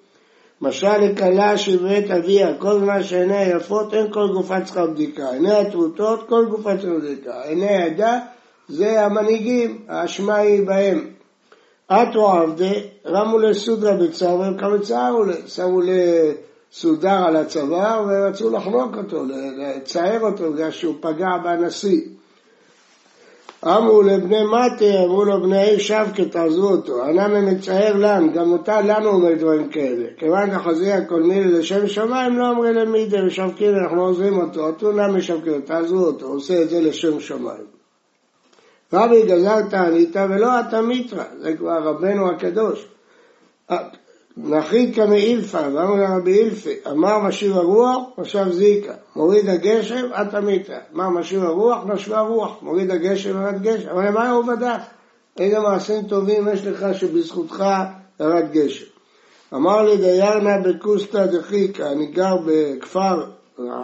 משל 0.60 0.98
לכלה 0.98 1.58
שבבית 1.58 2.10
אביה, 2.10 2.54
כל 2.58 2.78
זמן 2.78 3.02
שעיניה 3.02 3.48
יפות, 3.48 3.94
אין 3.94 4.12
כל 4.12 4.28
גופה 4.32 4.60
צריכה 4.60 4.86
בדיקה. 4.86 5.30
עיניה 5.30 5.60
הטרוטות, 5.60 6.28
כל 6.28 6.46
גופה 6.50 6.76
צריכה 6.76 6.98
בדיקה. 6.98 7.42
עיני 7.42 7.68
העדה 7.68 8.18
זה 8.68 9.04
המנהיגים, 9.04 9.82
האשמה 9.88 10.36
היא 10.36 10.66
בהם. 10.66 11.10
אתו 11.92 12.32
עבדי, 12.32 12.86
רמו 13.06 13.38
לסודרה 13.38 13.94
בצוואר, 13.94 14.58
קמצאו, 14.58 15.24
שמו 15.46 15.80
לסודר 15.80 17.24
על 17.26 17.36
הצוואר 17.36 18.04
ורצו 18.08 18.50
לחנוק 18.50 18.96
אותו, 18.96 19.24
לצער 19.56 20.20
אותו 20.20 20.52
בגלל 20.52 20.70
שהוא 20.70 20.94
פגע 21.00 21.38
בנשיא. 21.44 22.00
אמרו 23.66 24.02
לבני 24.02 24.44
מטה, 24.44 25.04
אמרו 25.04 25.24
לו 25.24 25.42
בני 25.42 25.58
העיר 25.58 25.78
שבקה, 25.78 26.24
תעזבו 26.24 26.68
אותו. 26.68 27.04
ענם 27.04 27.46
מצער 27.46 27.96
לן, 27.96 28.32
גם 28.32 28.48
מותר 28.48 28.80
לנו 28.80 29.08
אומר 29.08 29.34
דברים 29.34 29.68
כאלה. 29.68 30.06
כיוון 30.18 30.50
דחזיר 30.50 30.94
כל 31.08 31.22
לשם 31.26 31.88
שמיים, 31.88 32.38
לא 32.38 32.50
אמרי 32.50 32.72
למידי 32.72 33.26
ושבקין, 33.26 33.74
אנחנו 33.74 33.96
לא 33.96 34.02
עוזרים 34.02 34.38
אותו. 34.38 34.66
אותו 34.66 34.92
נמי 34.92 35.22
שבקין, 35.22 35.60
תעזבו 35.60 36.04
אותו, 36.04 36.26
עושה 36.26 36.62
את 36.62 36.70
זה 36.70 36.80
לשם 36.80 37.20
שמיים. 37.20 37.64
רבי 38.92 39.22
גזר 39.22 39.62
תענית 39.62 40.16
ולא 40.16 40.60
אתה 40.60 40.82
מיתרא, 40.82 41.24
זה 41.40 41.56
כבר 41.56 41.82
רבנו 41.82 42.30
הקדוש. 42.30 42.86
נחית 44.36 44.94
כמאילפא, 44.94 45.68
ואמר 45.72 46.16
רבי 46.16 46.38
אילפי, 46.38 46.74
אמר 46.90 47.18
משיב 47.18 47.56
הרוח, 47.56 48.02
משב 48.18 48.50
זיקה, 48.52 48.92
מוריד 49.16 49.48
הגשם, 49.48 50.06
את 50.20 50.34
המיתא, 50.34 50.78
אמר 50.94 51.08
משיב 51.08 51.44
הרוח, 51.44 51.84
נשבה 51.86 52.20
רוח, 52.20 52.62
מוריד 52.62 52.90
הגשם, 52.90 53.42
ירד 53.42 53.62
גשם, 53.62 53.88
אבל 53.88 54.08
למה 54.08 54.30
הוא 54.30 54.44
בדק? 54.44 54.80
איזה 55.38 55.60
מעשים 55.60 56.02
טובים 56.02 56.48
יש 56.52 56.66
לך 56.66 56.86
שבזכותך 56.92 57.64
ירד 58.20 58.52
גשם. 58.52 58.84
אמר 59.54 59.82
לי 59.82 59.96
דיירנה 59.96 60.58
בקוסטה 60.58 61.26
דחיקה, 61.26 61.92
אני 61.92 62.06
גר 62.06 62.36
בכפר 62.46 63.24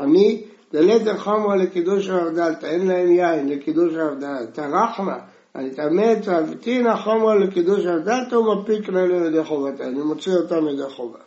עני, 0.03 0.45
דלתר 0.73 1.17
חמרה 1.17 1.57
לקידוש 1.57 2.09
הרדלתא, 2.09 2.67
אין 2.67 2.87
להם 2.87 3.13
יין 3.13 3.49
לקידוש 3.49 3.95
הרדלתא, 3.95 4.61
רחמה, 4.61 5.15
אני 5.15 5.23
תמת 5.53 6.19
ואבתינא 6.25 6.97
חומר 6.97 7.35
לקידוש 7.35 7.87
הדת 7.87 8.33
ומפיק 8.33 8.89
לה 8.89 9.07
לידי 9.07 9.45
חובתה, 9.45 9.85
אני 9.85 10.03
מוציא 10.03 10.33
אותה 10.33 10.61
מידי 10.61 10.89
חובה. 10.89 11.19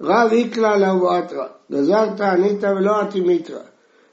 רב 0.00 0.32
איקלה 0.32 0.76
לאו 0.76 1.18
אתרא, 1.18 1.46
גזרת 1.72 2.20
ענית 2.20 2.64
ולא 2.64 3.02
אטימיתרא. 3.02 3.60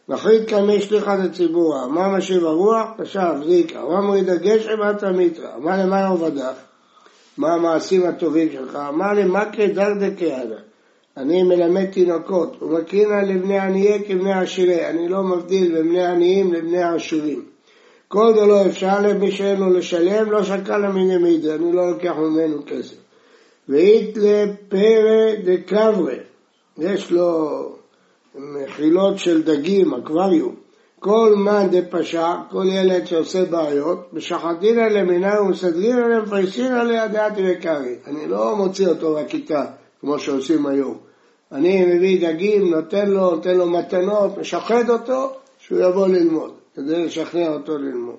נחריד 0.10 0.50
כמי 0.50 0.82
שליחת 0.82 1.20
הציבור, 1.20 1.88
מה 1.88 2.18
משיב 2.18 2.46
הרוח? 2.46 2.88
פשב, 2.98 3.34
זיקה, 3.48 3.86
מה 3.86 4.02
מוריד 4.02 4.30
הגשם? 4.30 4.90
אתא 4.92 5.06
מיתרא. 5.06 5.58
מה 5.58 5.84
למה 5.84 6.08
עובדך? 6.08 6.54
מה 7.38 7.54
המעשים 7.54 8.06
הטובים 8.06 8.52
שלך? 8.52 8.76
אמר 8.90 9.14
לי, 9.14 9.24
מה 9.24 9.52
כדר 9.52 9.94
דקהנה? 10.00 10.56
אני 11.18 11.44
מלמד 11.44 11.86
תינוקות, 11.86 12.62
ומקרינה 12.62 13.22
לבני 13.22 13.60
עניי 13.60 14.04
כבני 14.08 14.34
עשירי, 14.34 14.90
אני 14.90 15.08
לא 15.08 15.24
מבדיל 15.24 15.72
בין 15.72 15.90
בני 15.90 16.06
עניים 16.06 16.54
לבני 16.54 16.84
עשירים. 16.84 17.55
כל 18.08 18.34
זה 18.36 18.46
לא 18.46 18.66
אפשר 18.66 19.02
למי 19.02 19.32
שאין 19.32 19.60
לו 19.60 19.70
לשלם, 19.70 20.32
לא 20.32 20.44
שקל 20.44 20.78
למיני 20.78 21.18
מידי, 21.18 21.54
אני 21.54 21.72
לא 21.72 21.92
לוקח 21.92 22.14
ממנו 22.18 22.58
כסף. 22.66 22.96
ואית 23.70 24.18
לפרא 24.18 25.36
דקברה, 25.46 26.14
יש 26.78 27.12
לו 27.12 27.50
מחילות 28.36 29.20
של 29.20 29.44
דגים, 29.44 29.94
אקווריום. 29.94 30.56
כל 31.00 31.34
מאן 31.38 31.68
דפשע, 31.72 32.34
כל 32.52 32.66
ילד 32.72 33.06
שעושה 33.06 33.46
בעיות, 33.46 34.14
משחטינא 34.14 34.82
למינא 34.82 35.42
ומסדרינא 35.42 36.00
למפייסינא 36.00 36.84
לידעתי 36.84 37.42
וקרעי. 37.46 37.96
אני 38.08 38.28
לא 38.28 38.56
מוציא 38.56 38.88
אותו 38.88 39.20
לכיתה, 39.20 39.66
כמו 40.02 40.20
שעושים 40.20 40.66
היום. 40.66 40.98
אני 41.52 41.86
מביא 41.86 42.28
דגים, 42.30 42.74
נותן 42.74 43.08
לו, 43.08 43.32
נותן 43.32 43.58
לו 43.58 43.70
מתנות, 43.70 44.38
משחט 44.38 44.90
אותו, 44.90 45.32
שהוא 45.58 45.80
יבוא 45.80 46.08
ללמוד. 46.08 46.65
כדי 46.76 47.06
לשכנע 47.06 47.48
אותו 47.48 47.78
ללמוד. 47.78 48.16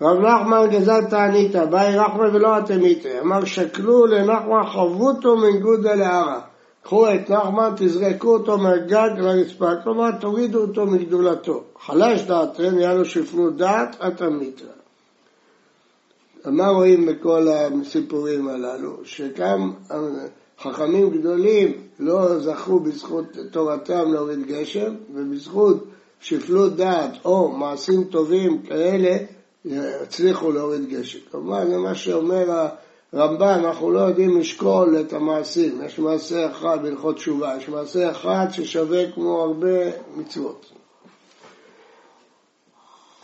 רב 0.00 0.18
נחמן 0.18 0.66
גזל 0.70 1.04
תענית, 1.10 1.56
באי 1.70 1.96
רחמה 1.96 2.28
ולא 2.32 2.58
אתמיתא, 2.58 3.20
אמר 3.20 3.44
שקלו 3.44 4.06
לנחמן 4.06 4.66
חבותו 4.72 5.36
מנגודה 5.36 5.94
לערה. 5.94 6.40
קחו 6.82 7.14
את 7.14 7.30
נחמן, 7.30 7.72
תזרקו 7.76 8.28
אותו 8.28 8.58
מהגג 8.58 9.10
לרצפה, 9.18 9.70
כלומר 9.84 10.10
תורידו 10.20 10.60
אותו 10.60 10.86
מגדולתו. 10.86 11.62
חלש 11.80 12.22
דעתכם, 12.22 12.74
היה 12.78 12.94
לו 12.94 13.04
שפלות 13.04 13.56
דעת, 13.56 13.96
אתמיתא. 14.06 14.64
מה 16.44 16.68
רואים 16.68 17.06
בכל 17.06 17.46
הסיפורים 17.48 18.48
הללו? 18.48 19.04
שגם 19.04 19.72
חכמים 20.60 21.10
גדולים 21.10 21.72
לא 21.98 22.38
זכו 22.38 22.80
בזכות 22.80 23.24
תורתם 23.50 24.12
להוריד 24.12 24.46
גשם, 24.46 24.94
ובזכות 25.14 25.84
שפלות 26.20 26.76
דעת 26.76 27.10
או 27.24 27.48
מעשים 27.48 28.04
טובים 28.04 28.62
כאלה 28.62 29.16
יצליחו 29.64 30.52
להוריד 30.52 30.88
גשם. 30.88 31.18
כמובן 31.32 31.70
זה 31.70 31.78
מה 31.78 31.94
שאומר 31.94 32.68
הרמב"ן, 33.12 33.64
אנחנו 33.64 33.90
לא 33.90 34.00
יודעים 34.00 34.38
לשקול 34.40 34.96
את 35.00 35.12
המעשים. 35.12 35.82
יש 35.86 35.98
מעשה 35.98 36.50
אחד 36.50 36.78
בהלכות 36.82 37.16
תשובה, 37.16 37.54
יש 37.58 37.68
מעשה 37.68 38.10
אחד 38.10 38.46
ששווה 38.50 39.12
כמו 39.12 39.40
הרבה 39.40 39.90
מצוות. 40.16 40.72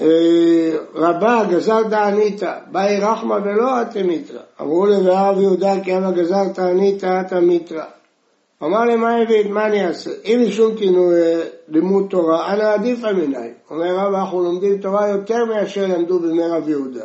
אה, 0.00 0.76
רבה 0.94 1.44
גזל 1.50 1.82
דעניתא, 1.88 2.58
באי 2.72 3.00
רחמא 3.00 3.34
ולא 3.44 3.82
אתמיתרא. 3.82 4.40
אמרו 4.60 4.86
לרב 4.86 5.40
יהודה 5.40 5.72
כי 5.84 5.96
אבא 5.96 6.10
גזל 6.10 6.48
תעניתא 6.54 7.20
אתמיתרא. 7.20 7.84
אמר 8.62 8.84
לי 8.84 8.96
מה 8.96 9.16
הביא, 9.16 9.50
מה 9.50 9.66
אני 9.66 9.86
אעשה? 9.86 10.10
אם 10.24 10.44
משום 10.48 10.76
כינוי 10.76 11.20
לימוד 11.68 12.06
תורה, 12.10 12.54
אנא 12.54 12.62
עדיפא 12.62 13.12
מנהי. 13.12 13.50
אומר 13.70 13.96
רב, 13.96 14.14
אנחנו 14.14 14.42
לומדים 14.42 14.78
תורה 14.78 15.08
יותר 15.08 15.44
מאשר 15.44 15.86
למדו 15.86 16.18
בימי 16.18 16.42
רב 16.42 16.68
יהודה. 16.68 17.04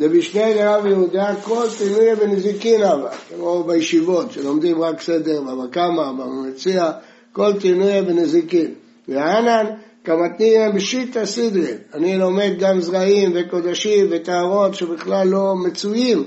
ובשני 0.00 0.54
לרב 0.54 0.86
יהודה 0.86 1.34
כל 1.44 1.68
פינוי 1.68 2.14
בנזיקין 2.14 2.82
אבל, 2.82 3.08
כמו 3.28 3.64
בישיבות, 3.64 4.32
שלומדים 4.32 4.82
רק 4.82 5.00
סדר 5.00 5.42
בבא 5.42 5.66
קמא, 5.70 6.12
במציע, 6.12 6.90
כל 7.32 7.52
פינוי 7.60 8.02
בנזיקין. 8.02 8.74
וענן, 9.08 9.66
כמתנינא 10.04 10.70
בשיטא 10.70 11.26
סדרין. 11.26 11.76
אני 11.94 12.18
לומד 12.18 12.52
גם 12.58 12.80
זרעים 12.80 13.32
וקודשים 13.34 14.06
וטהרות 14.10 14.74
שבכלל 14.74 15.28
לא 15.28 15.54
מצויים. 15.66 16.24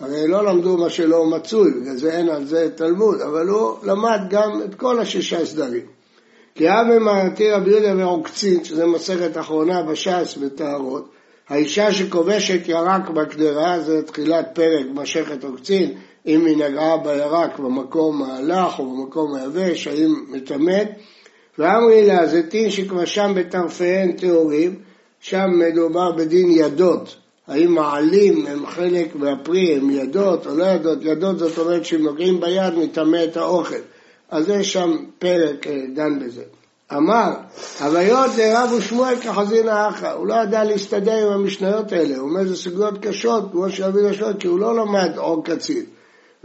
הרי 0.00 0.28
לא 0.28 0.44
למדו 0.44 0.76
מה 0.76 0.90
שלא 0.90 1.26
מצוי, 1.26 1.70
בגלל 1.70 1.96
זה 1.96 2.18
אין 2.18 2.28
על 2.28 2.46
זה 2.46 2.68
תלמוד, 2.74 3.20
אבל 3.20 3.48
הוא 3.48 3.76
למד 3.82 4.20
גם 4.30 4.62
את 4.64 4.74
כל 4.74 5.00
השישה 5.00 5.46
סדרים. 5.46 5.86
כי 6.54 6.70
אבי 6.70 6.98
מעתי 6.98 7.50
רבי 7.50 7.70
יהודה 7.70 7.96
ועוקצין, 7.96 8.64
שזה 8.64 8.86
מסכת 8.86 9.38
אחרונה 9.38 9.82
בש"ס 9.82 10.36
בטהרות, 10.36 11.08
האישה 11.48 11.92
שכובשת 11.92 12.68
ירק 12.68 13.10
בקדרה, 13.10 13.80
זה 13.80 14.02
תחילת 14.02 14.48
פרק 14.54 14.86
משכת 14.94 15.44
עוקצין, 15.44 15.92
אם 16.26 16.46
היא 16.46 16.56
נגעה 16.56 16.96
בירק 16.96 17.58
במקום 17.58 18.22
הלך 18.22 18.78
או 18.78 18.90
במקום 18.90 19.34
היבש, 19.34 19.86
האם 19.86 20.24
מטמאת, 20.28 20.88
ואמרי 21.58 22.06
לה, 22.06 22.26
זיתין 22.26 22.70
שכבשם 22.70 23.32
בטרפיהן 23.36 24.12
טהורים, 24.12 24.74
שם 25.20 25.46
מדובר 25.58 26.12
בדין 26.12 26.50
ידות, 26.50 27.16
האם 27.48 27.74
מעלים 27.74 28.46
הם 28.46 28.66
חלק 28.66 29.14
מהפרי, 29.14 29.76
הם 29.76 29.90
ידות 29.90 30.46
או 30.46 30.56
לא 30.56 30.64
ידות, 30.64 30.98
ידות 31.02 31.38
זאת 31.38 31.58
אומרת 31.58 31.84
שאם 31.84 32.02
נוגעים 32.02 32.40
ביד 32.40 32.74
מטמא 32.74 33.24
את 33.24 33.36
האוכל. 33.36 33.76
אז 34.30 34.48
יש 34.48 34.72
שם 34.72 34.96
פרק 35.18 35.66
אה, 35.66 35.80
דן 35.94 36.18
בזה. 36.18 36.42
אמר, 36.92 37.30
הוויות 37.80 38.30
דרב 38.36 38.72
ושמואל 38.72 39.16
כחזין 39.16 39.68
האחא, 39.68 40.12
הוא 40.12 40.26
לא 40.26 40.34
ידע 40.34 40.64
להסתדר 40.64 41.26
עם 41.26 41.32
המשניות 41.32 41.92
האלה, 41.92 42.16
הוא 42.16 42.28
אומר 42.28 42.44
זה 42.44 42.56
סוגיות 42.56 42.94
קשות, 43.02 43.44
כמו 43.52 43.70
שאבינו 43.70 44.14
שואל, 44.14 44.34
כי 44.38 44.46
הוא 44.46 44.60
לא 44.60 44.76
למד 44.76 45.18
אור 45.18 45.44
קצין. 45.44 45.84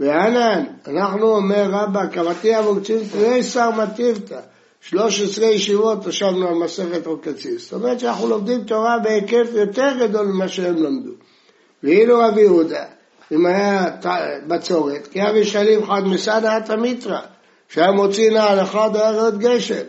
וענן, 0.00 0.64
אנחנו 0.86 1.36
אומר 1.36 1.68
רבא, 1.70 2.06
קראתי 2.06 2.58
אבו 2.58 2.80
קצין 2.80 2.98
תראי 3.12 3.42
שר 3.42 3.70
מטיבתא, 3.70 4.40
13 4.82 5.46
ישיבות 5.46 6.06
ישבנו 6.06 6.48
על 6.48 6.54
מסכת 6.54 7.06
עוקציס. 7.06 7.62
זאת 7.62 7.72
אומרת 7.72 8.00
שאנחנו 8.00 8.28
לומדים 8.28 8.64
תורה 8.64 8.98
בהיקף 8.98 9.48
יותר 9.54 9.88
גדול 10.00 10.26
ממה 10.26 10.48
שהם 10.48 10.76
למדו. 10.76 11.12
ואילו 11.82 12.18
רבי 12.18 12.40
יהודה, 12.40 12.84
אם 13.32 13.46
היה 13.46 13.90
בצורת, 14.46 15.06
כי 15.06 15.22
אבי 15.22 15.44
שלים 15.44 15.86
חד 15.86 16.02
מסעדה 16.06 16.56
התמיתרא, 16.56 17.20
שהיה 17.68 17.92
מוציא 17.92 18.30
נעל 18.30 18.60
אחד 18.60 18.96
היה 18.96 19.10
רד 19.10 19.38
גשם. 19.38 19.84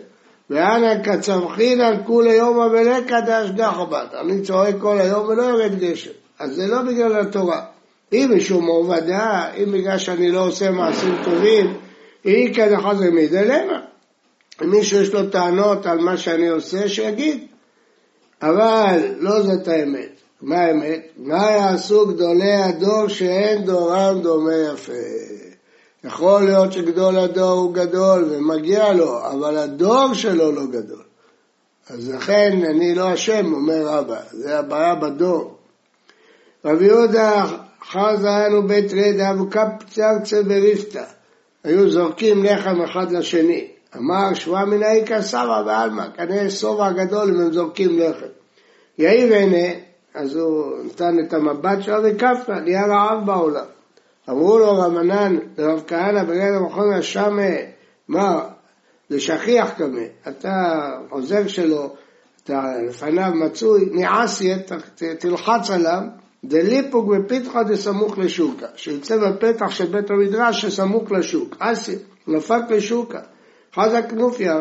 ואנא 0.50 1.02
כצמחינן 1.02 1.94
כולי 2.06 2.32
יומא 2.32 2.66
ולקא 2.72 3.20
דאשגחא 3.20 3.84
בת. 3.84 4.14
אני 4.20 4.42
צועק 4.42 4.74
כל 4.80 4.98
היום 4.98 5.28
ולא 5.28 5.42
יורד 5.42 5.78
גשם. 5.78 6.10
אז 6.38 6.54
זה 6.54 6.66
לא 6.66 6.82
בגלל 6.82 7.20
התורה. 7.20 7.64
אם 8.12 8.30
משום 8.36 8.66
עובדה, 8.66 9.50
אם 9.56 9.72
בגלל 9.72 9.98
שאני 9.98 10.30
לא 10.30 10.46
עושה 10.46 10.70
מעשים 10.70 11.16
טובים, 11.24 11.74
אי 12.24 12.52
כדחזר 12.54 13.10
מידי 13.10 13.44
למה? 14.60 14.72
אם 14.72 14.76
מישהו 14.76 15.00
יש 15.00 15.14
לו 15.14 15.30
טענות 15.30 15.86
על 15.86 15.98
מה 15.98 16.16
שאני 16.16 16.48
עושה, 16.48 16.88
שיגיד. 16.88 17.46
אבל 18.42 19.00
לא 19.18 19.42
זאת 19.42 19.68
האמת. 19.68 20.20
מה 20.42 20.58
האמת? 20.58 21.08
מה 21.16 21.50
יעשו 21.50 22.06
גדולי 22.06 22.54
הדור 22.54 23.08
שאין 23.08 23.64
דורם 23.64 24.20
דומה 24.22 24.54
יפה? 24.72 24.92
יכול 26.04 26.44
להיות 26.44 26.72
שגדול 26.72 27.18
הדור 27.18 27.50
הוא 27.50 27.74
גדול 27.74 28.24
ומגיע 28.30 28.92
לו, 28.92 29.26
אבל 29.30 29.56
הדור 29.56 30.14
שלו 30.14 30.52
לא 30.52 30.66
גדול. 30.66 31.02
אז 31.90 32.10
לכן 32.10 32.58
אני 32.70 32.94
לא 32.94 33.14
אשם, 33.14 33.52
אומר 33.54 33.86
רבא, 33.86 34.20
זה 34.30 34.58
הבעיה 34.58 34.94
בדור. 34.94 35.56
רבי 36.64 36.84
יהודה 36.84 37.46
חזה 37.90 38.28
לנו 38.28 38.66
בית 38.66 38.92
רדע 38.92 39.32
וקפצרצה 39.40 40.42
בריפתא. 40.42 41.04
היו 41.64 41.90
זורקים 41.90 42.44
לחם 42.44 42.82
אחד 42.82 43.12
לשני. 43.12 43.73
אמר 43.96 44.30
מן 44.66 44.82
האיכא 44.82 45.22
סבא 45.22 45.62
בעלמא, 45.66 46.06
כנראה 46.16 46.50
שובע 46.50 46.92
גדול 46.92 47.28
אם 47.28 47.40
הם 47.40 47.52
זורקים 47.52 47.98
לחם. 47.98 48.26
יהי 48.98 49.30
והנה, 49.30 49.74
אז 50.14 50.36
הוא 50.36 50.84
נתן 50.84 51.18
את 51.26 51.32
המבט 51.32 51.82
שלו 51.82 52.02
וכפנה, 52.04 52.60
נהיה 52.60 52.86
רעב 52.86 53.26
בעולם. 53.26 53.64
אמרו 54.30 54.58
לו 54.58 54.78
רמנן 54.78 55.36
לרב 55.58 55.82
כהנא 55.86 56.24
ברגע 56.24 56.56
המכון 56.56 56.92
השם, 56.92 57.36
מה, 58.08 58.40
זה 59.08 59.20
שכיח 59.20 59.70
כמה, 59.78 60.00
אתה 60.28 60.90
עוזר 61.10 61.46
שלו, 61.46 61.94
אתה 62.44 62.62
לפניו 62.88 63.32
מצוי, 63.34 63.88
ניעסי, 63.92 64.52
תלחץ 65.18 65.70
עליו, 65.70 66.00
דליפוק 66.44 67.06
בפתחא 67.08 67.62
דסמוך 67.62 68.18
לשוקה, 68.18 68.66
שיוצא 68.76 69.16
בפתח 69.16 69.70
של 69.70 69.86
בית 69.86 70.10
המדרש 70.10 70.66
שסמוך 70.66 71.12
לשוק, 71.12 71.56
אסי, 71.58 71.96
נפק 72.26 72.62
לשוקה, 72.70 73.20
חזק 73.74 74.10
כנופיה, 74.10 74.54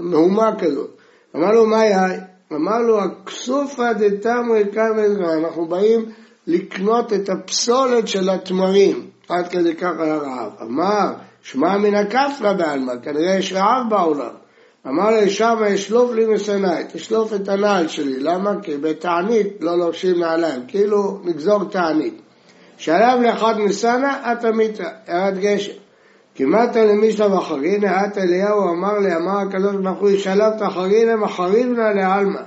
מהומה 0.00 0.50
כזאת. 0.58 0.90
אמר 1.36 1.50
לו, 1.50 1.66
מה 1.66 1.80
היה? 1.80 2.04
אמר 2.52 2.78
לו, 2.78 3.00
הכסופה 3.00 3.92
דתמרי 3.92 4.64
קמא 4.64 5.02
אנחנו 5.38 5.66
באים 5.66 6.04
לקנות 6.46 7.12
את 7.12 7.28
הפסולת 7.28 8.08
של 8.08 8.30
התמרים, 8.30 9.06
עד 9.28 9.48
כדי 9.48 9.74
כך 9.74 9.92
היה 10.00 10.16
רעב. 10.16 10.52
אמר, 10.62 11.12
שמע 11.42 11.78
מן 11.78 11.94
הכפרא 11.94 12.52
בעלמא, 12.52 12.92
כנראה 13.02 13.34
יש 13.34 13.52
רעב 13.52 13.90
בעולם. 13.90 14.34
אמר 14.86 15.10
לי, 15.10 15.30
שמה 15.30 15.74
אשלוף 15.74 16.12
לי 16.12 16.26
משנאי, 16.26 16.84
תשלוף 16.92 17.34
את 17.34 17.48
הנעל 17.48 17.88
שלי. 17.88 18.20
למה? 18.20 18.60
כי 18.62 18.76
בתענית 18.76 19.46
לא 19.60 19.78
לובשים 19.78 20.18
נעליים, 20.18 20.62
כאילו 20.68 21.20
נגזור 21.24 21.64
תענית. 21.64 22.20
שלב 22.76 23.20
לאחד 23.22 23.54
מסנה, 23.58 24.32
אתה 24.32 24.52
מיתא, 24.52 24.88
ירד 25.08 25.38
גשם. 25.38 25.79
כמעט 26.40 26.76
למישלב 26.76 27.32
אחרינא, 27.32 28.06
את 28.06 28.18
אליהו 28.18 28.72
אמר 28.72 28.98
לי, 28.98 29.16
אמר 29.16 29.38
הקדוש 29.38 29.76
ברוך 29.76 29.98
הוא, 29.98 30.10
שלבת 30.18 30.62
אחרינא 30.62 31.16
מחריבנא 31.16 31.92
לעלמא. 31.94 32.40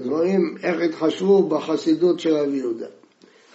רואים 0.00 0.54
איך 0.62 0.80
התחשבו 0.80 1.48
בחסידות 1.48 2.20
של 2.20 2.36
רבי 2.36 2.56
יהודה. 2.56 2.86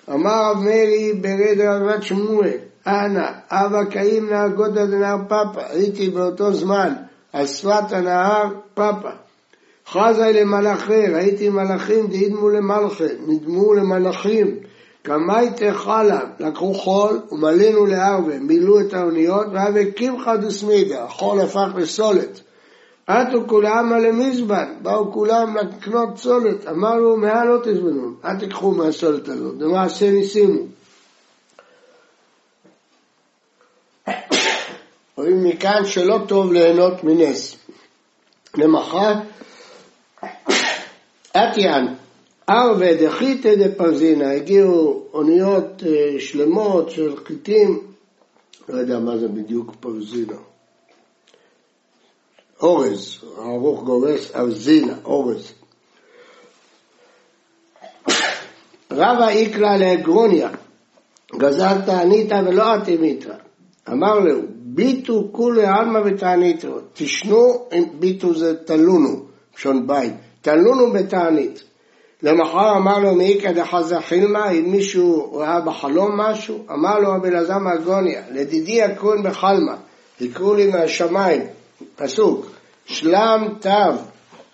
אמר 0.10 0.51
רב 0.51 0.58
מאירי 0.63 1.13
ברד 1.13 1.62
רבת 1.62 2.03
שמואל, 2.03 2.58
אנא, 2.88 3.32
אבא 3.50 3.84
קאים 3.84 4.29
נהגות 4.29 4.77
עד 4.77 4.89
נהר 4.89 5.17
פאפה, 5.29 5.62
הייתי 5.70 6.10
באותו 6.10 6.53
זמן 6.53 6.93
על 7.34 7.46
שפת 7.46 7.91
הנהר 7.91 8.50
פאפה. 8.74 9.10
חזי 9.88 10.34
למלאכי, 10.34 11.08
ראיתי 11.13 11.50
מלאכים 11.50 12.08
דהידמו 12.08 12.50
למלכי, 12.50 13.03
נדמו 13.27 13.74
למלאכים. 13.74 14.58
קמייתי 15.03 15.74
חלה, 15.74 16.19
לקחו 16.39 16.74
חול 16.74 17.22
ומלינו 17.31 17.86
לארבה, 17.86 18.39
מילאו 18.39 18.79
את 18.79 18.93
האוניות, 18.93 19.48
והווה 19.53 19.91
קמחא 19.91 20.36
דסמידה, 20.36 21.03
החול 21.03 21.41
הפך 21.41 21.67
לסולת. 21.75 22.41
עטו 23.07 23.48
כולמה 23.48 24.00
למזבן, 24.00 24.74
באו 24.81 25.12
כולם 25.12 25.57
לקנות 25.57 26.17
סולת, 26.17 26.67
אמרנו, 26.67 27.17
מה 27.17 27.45
לא 27.45 27.57
תזמנו, 27.63 28.13
אל 28.25 28.39
תיקחו 28.39 28.72
מהסולת 28.72 29.27
הזאת, 29.27 29.55
למעשה 29.60 30.12
ניסינו. 30.12 30.67
רואים 35.17 35.43
מכאן 35.43 35.86
שלא 35.86 36.19
טוב 36.27 36.53
ליהנות 36.53 37.03
מנס. 37.03 37.55
למחרת, 38.57 39.17
אטיאן, 41.38 41.93
ארווה 42.50 42.93
דחיתא 42.93 43.55
דפרזינה, 43.55 44.31
הגיעו 44.31 45.03
אוניות 45.13 45.83
אה, 45.85 46.19
שלמות 46.19 46.89
של 46.89 47.15
חיטים, 47.25 47.79
לא 48.69 48.77
יודע 48.77 49.00
מה 49.00 49.17
זה 49.17 49.27
בדיוק 49.27 49.71
פרזינה. 49.79 50.38
אורז, 52.62 53.17
ערוך 53.38 53.83
גורס 53.83 54.35
ארזינה, 54.35 54.93
אורז. 55.05 55.53
רבא 58.91 59.27
איקרא 59.29 59.77
לאגרוניה, 59.77 60.50
גזרת 61.38 61.89
עניתא 61.89 62.41
ולא 62.47 62.75
אטימיתא. 62.75 63.33
אמר 63.89 64.19
לו, 64.19 64.41
ביטו 64.50 65.29
כולי 65.31 65.65
עלמא 65.65 66.00
ותעניתו, 66.05 66.79
תשנו, 66.93 67.67
ביטו 68.00 68.33
זה 68.33 68.63
תלונו, 68.65 69.25
לשון 69.57 69.88
בית, 69.88 70.13
תלונו 70.41 70.91
בתענית. 70.93 71.63
למחר 72.23 72.77
אמר 72.77 72.99
לו 72.99 73.15
מאיכא 73.15 73.51
דחזה 73.51 74.01
חילמה, 74.01 74.51
אם 74.51 74.71
מישהו 74.71 75.33
ראה 75.33 75.62
בחלום 75.62 76.17
משהו, 76.21 76.65
אמר 76.71 76.99
לו 76.99 77.12
רבי 77.12 77.27
אלעזר 77.27 77.57
מאגוניה, 77.57 78.21
לדידי 78.31 78.83
הכהן 78.83 79.23
בחלמה, 79.23 79.75
יקראו 80.21 80.55
לי 80.55 80.67
מהשמיים, 80.67 81.41
פסוק, 81.95 82.45
שלם 82.86 83.47
תו, 83.59 83.69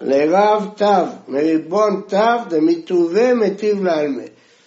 לרב 0.02 0.70
תו, 0.76 0.86
מריבון 1.28 2.02
תו, 2.08 2.18
דמטובי 2.50 3.34
מטיב 3.34 3.84
לעלמה. 3.84 4.24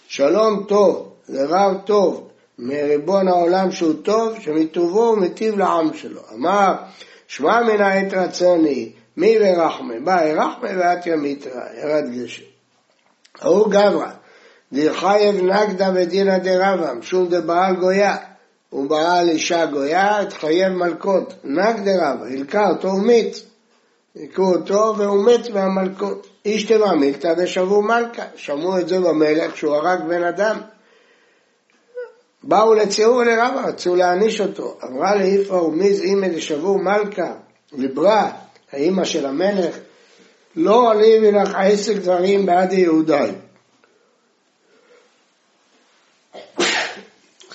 שלום 0.07 0.63
טוב, 0.67 1.09
לרב 1.29 1.77
טוב, 1.85 2.29
מריבון 2.59 3.27
העולם 3.27 3.71
שהוא 3.71 3.93
טוב, 4.03 4.33
שמטובו 4.39 5.05
הוא 5.05 5.17
מטיב 5.17 5.57
לעם 5.57 5.93
שלו. 5.93 6.21
אמר, 6.35 6.73
שמע 7.27 7.61
מן 7.61 7.81
העת 7.81 8.13
רצוני, 8.13 8.91
מי 9.17 9.37
ורחמה? 9.41 9.93
באי 10.03 10.33
רחמה 10.33 10.69
ואת 10.77 11.07
ימיתרא, 11.07 11.61
ירד 11.81 12.03
גשם. 12.15 12.52
ההוא 13.43 13.69
גברא, 13.69 14.09
דרחייב 14.73 15.35
נגדה 15.35 15.89
ודינא 15.95 16.37
דרבם, 16.37 17.01
שום 17.01 17.27
דבעל 17.29 17.75
גויה. 17.75 18.15
הוא 18.69 18.89
בעל 18.89 19.29
אישה 19.29 19.65
גויה, 19.65 20.19
התחייב 20.19 20.73
מלכות, 20.73 21.33
נג 21.43 21.79
דרבא, 21.79 22.25
הלקה 22.25 22.69
אותו 22.69 22.87
ומת. 22.87 23.35
הכו 24.15 24.53
אותו 24.53 24.93
והוא 24.97 25.25
מת 25.25 25.49
מהמלכות. 25.49 26.27
איש 26.45 26.63
תמה 26.63 26.95
מילתא 26.95 27.33
ושבו 27.37 27.81
מלכה. 27.81 28.23
שמעו 28.35 28.79
את 28.79 28.87
זה 28.87 28.99
במלך 28.99 29.57
שהוא 29.57 29.75
הרג 29.75 29.99
בן 30.07 30.23
אדם. 30.23 30.57
באו 32.43 32.73
לציור 32.73 33.23
לרבא, 33.23 33.61
רצו 33.67 33.95
להעניש 33.95 34.41
אותו. 34.41 34.77
אמרה 34.83 35.15
לאיפרא 35.15 35.61
ומיז 35.61 36.01
אימא 36.01 36.27
דשבור 36.27 36.79
מלכה, 36.79 37.33
לברה, 37.73 38.31
האימא 38.71 39.03
של 39.03 39.25
המלך, 39.25 39.77
לא 40.55 40.91
עלי 40.91 41.19
מלך 41.19 41.55
עסק 41.55 41.95
דברים 41.95 42.45
בעד 42.45 42.73
יהודי. 42.73 43.31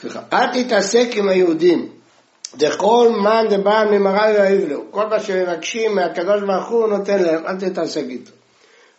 סליחה, 0.00 0.20
אל 0.32 0.62
תתעסק 0.62 1.08
עם 1.12 1.28
היהודים. 1.28 1.88
דכל 2.56 3.08
מן 3.22 3.46
דבא 3.50 3.84
ממרא 3.90 4.28
יאהב 4.28 4.68
לו. 4.68 4.82
כל 4.90 5.06
מה 5.06 5.20
שמבקשים 5.20 5.94
מהקדוש 5.94 6.42
ברוך 6.42 6.68
הוא 6.68 6.88
נותן 6.88 7.22
להם, 7.22 7.46
אל 7.46 7.56
תתעסק 7.56 8.04
איתו. 8.08 8.30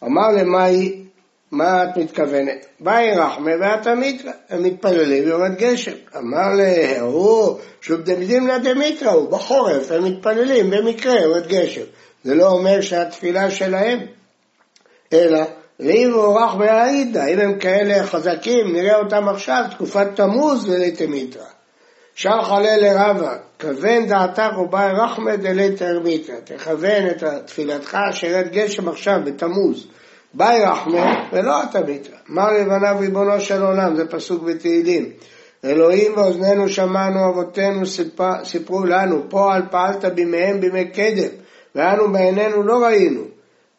אמר 0.03 0.27
למאי 0.37 1.03
מה 1.51 1.83
את 1.83 1.97
מתכוונת? 1.97 2.65
באי 2.79 3.11
רחמה 3.15 3.51
ואתה 3.59 3.95
מיתרא, 3.95 4.31
הם 4.49 4.63
מתפללים 4.63 5.23
ויורד 5.23 5.55
גשם. 5.57 5.91
אמר 6.17 6.47
להוא, 6.53 7.59
שוב 7.81 8.01
דמדים 8.01 8.47
לדמיתרא, 8.47 9.11
הוא 9.11 9.31
בחורף, 9.31 9.91
הם 9.91 10.03
מתפללים, 10.03 10.69
במקרה 10.69 11.21
יורד 11.21 11.47
גשם. 11.47 11.85
זה 12.23 12.35
לא 12.35 12.47
אומר 12.47 12.81
שהתפילה 12.81 13.51
שלהם, 13.51 13.99
אלא 15.13 15.39
ואיבו 15.79 16.35
רחמה 16.35 16.71
העידה, 16.71 17.25
אם 17.25 17.39
הם 17.39 17.59
כאלה 17.59 18.03
חזקים, 18.03 18.73
נראה 18.73 18.95
אותם 18.95 19.29
עכשיו, 19.29 19.63
תקופת 19.71 20.07
תמוז 20.15 20.69
ולתמיתרא. 20.69 21.45
שר 22.15 22.41
חלה 22.41 22.77
לרבה, 22.77 23.35
כוון 23.61 24.07
דעתך 24.07 24.57
ובאי 24.57 24.91
רחמה 24.93 25.35
דליתר 25.35 25.99
מיתרא, 26.03 26.35
תכוון 26.43 27.07
את 27.07 27.23
תפילתך 27.45 27.97
שירד 28.11 28.47
גשם 28.51 28.89
עכשיו 28.89 29.19
בתמוז. 29.25 29.87
באי 30.33 30.65
רחמה 30.65 31.13
ולא 31.33 31.61
ביטרה. 31.85 32.17
מה 32.27 32.51
לבניו 32.51 32.95
ריבונו 32.99 33.41
של 33.41 33.61
עולם, 33.61 33.95
זה 33.95 34.05
פסוק 34.05 34.43
בתהילים. 34.43 35.11
אלוהים 35.65 36.17
ואוזנינו 36.17 36.69
שמענו, 36.69 37.29
אבותינו 37.29 37.85
סיפר, 37.85 38.43
סיפרו 38.43 38.85
לנו, 38.85 39.29
פועל 39.29 39.61
פעלת 39.71 40.05
בימיהם 40.05 40.61
בימי 40.61 40.85
קדם, 40.85 41.29
ואנו 41.75 42.11
בעינינו 42.11 42.63
לא 42.63 42.83
ראינו. 42.85 43.23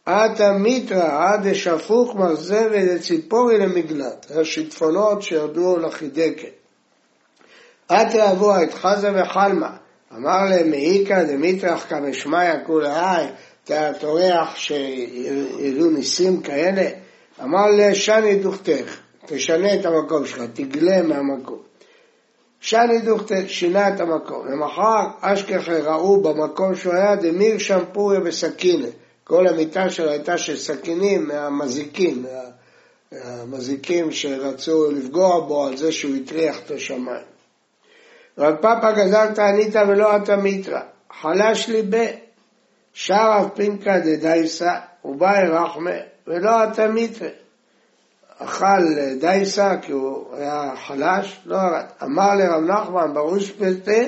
עתה 0.06 0.52
מיתרא 0.52 1.28
עד 1.28 1.48
דשפוך 1.48 2.14
מרזה 2.14 2.66
ולציפורי 2.70 3.58
למגלת, 3.58 4.26
השיטפונות 4.40 5.22
שירדו 5.22 5.76
לחידקת. 5.76 6.48
עתה 7.88 8.30
אבוה 8.30 8.62
את 8.62 8.74
חזה 8.74 9.10
וחלמה, 9.14 9.70
אמר 10.16 10.44
להם 10.50 10.70
מעיקא 10.70 11.22
דמיטרח 11.22 11.86
כמשמיא 11.88 12.54
כולי 12.66 13.26
אתה 13.64 13.90
טורח 14.00 14.56
שידעו 14.56 15.90
ניסים 15.90 16.40
כאלה? 16.40 16.90
אמר 17.42 17.66
לשני 17.78 18.34
דוכתך, 18.36 19.00
תשנה 19.26 19.74
את 19.74 19.86
המקום 19.86 20.26
שלך, 20.26 20.42
תגלה 20.54 21.02
מהמקום. 21.02 21.69
שני 22.60 23.00
דוכתך 23.00 23.48
שינה 23.48 23.88
את 23.88 24.00
המקום. 24.00 24.46
למחר 24.46 25.06
אשכחה 25.20 25.78
ראו 25.78 26.20
במקום 26.20 26.74
שהוא 26.74 26.94
היה 26.94 27.16
דמיר 27.16 27.58
שמפוריה 27.58 28.20
וסכינה. 28.24 28.88
כל 29.24 29.48
המיטה 29.48 29.90
שלו 29.90 30.10
הייתה 30.10 30.38
של 30.38 30.56
סכינים 30.56 31.28
מהמזיקים, 31.28 32.26
מהמזיקים 33.12 34.12
שרצו 34.12 34.90
לפגוע 34.90 35.40
בו 35.40 35.66
על 35.66 35.76
זה 35.76 35.92
שהוא 35.92 36.16
הטריח 36.16 36.60
את 36.60 36.70
השמיים. 36.70 37.24
רב 38.38 38.56
פאפה 38.56 38.92
גזלת 38.92 39.38
ענית 39.38 39.76
ולא 39.88 40.16
אתה 40.16 40.36
מיתרא, 40.36 40.80
חלש 41.20 41.68
ליבה. 41.68 42.06
שרף 42.92 43.46
פינקא 43.54 43.98
דדייסה 43.98 44.74
ובאי 45.04 45.48
רחמה 45.48 45.96
ולא 46.26 46.62
התמיתרי. 46.62 47.28
אכל 48.42 48.82
דייסה 49.20 49.76
כי 49.82 49.92
הוא 49.92 50.34
היה 50.36 50.72
חלש, 50.86 51.40
לא 51.46 51.56
ירד. 51.56 51.84
אמר 52.02 52.34
לרב 52.34 52.62
נחמן 52.62 53.14
ברוש 53.14 53.50
פלטה 53.50 54.02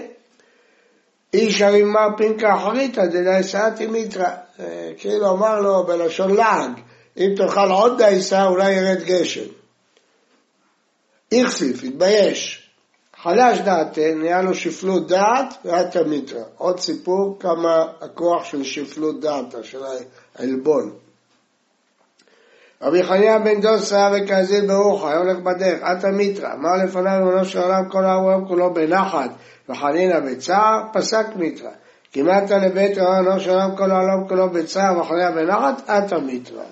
איש 1.34 1.62
הרימה 1.62 2.06
פינקא 2.16 2.54
אחריתא 2.54 3.06
דדייסה 3.06 3.70
תמיתרא. 3.70 4.30
כאילו 4.98 5.30
אמר 5.30 5.60
לו 5.60 5.86
בלשון 5.86 6.34
לעג, 6.34 6.70
אם 7.16 7.34
תאכל 7.36 7.70
עוד 7.70 7.98
דייסה 7.98 8.44
אולי 8.44 8.72
ירד 8.72 9.02
גשם. 9.04 9.48
איכסיף, 11.32 11.84
התבייש. 11.84 12.68
חלש 13.22 13.58
דעתן, 13.58 14.18
נהיה 14.18 14.42
לו 14.42 14.54
שפלות 14.54 15.08
דעת 15.08 15.54
ואת 15.64 15.96
המיתרא. 15.96 16.42
עוד 16.56 16.80
סיפור 16.80 17.36
כמה 17.40 17.84
הכוח 18.00 18.44
של 18.44 18.64
שפלות 18.64 19.20
דעתה, 19.20 19.62
של 19.62 19.82
העלבון. 20.36 20.92
רבי 22.82 23.02
חניה 23.02 23.38
בן 23.38 23.60
דוסה 23.60 24.10
וכזיל 24.12 24.66
ברוך, 24.66 25.06
היה 25.06 25.18
הולך 25.18 25.38
בדרך, 25.38 25.80
את 25.82 26.04
המיתרא, 26.04 26.52
אמר 26.52 26.76
לפניו 26.84 27.18
ריבונו 27.18 27.44
של 27.44 27.58
עולם 27.58 27.88
כל 27.88 28.04
העולם 28.04 28.48
כולו 28.48 28.74
בנחת 28.74 29.30
וחנינה 29.68 30.20
בצער, 30.20 30.82
פסק 30.92 31.26
מיתרא. 31.36 31.70
כמעט 32.12 32.50
לבית 32.50 32.98
ריבונו 32.98 33.40
של 33.40 33.50
עולם 33.50 33.76
כל 33.76 33.90
העולם 33.90 34.28
כולו 34.28 34.50
בצער 34.50 34.98
וחנינה 34.98 35.30
בנחת, 35.30 35.90
את 35.90 36.12
המיתרא. 36.12 36.62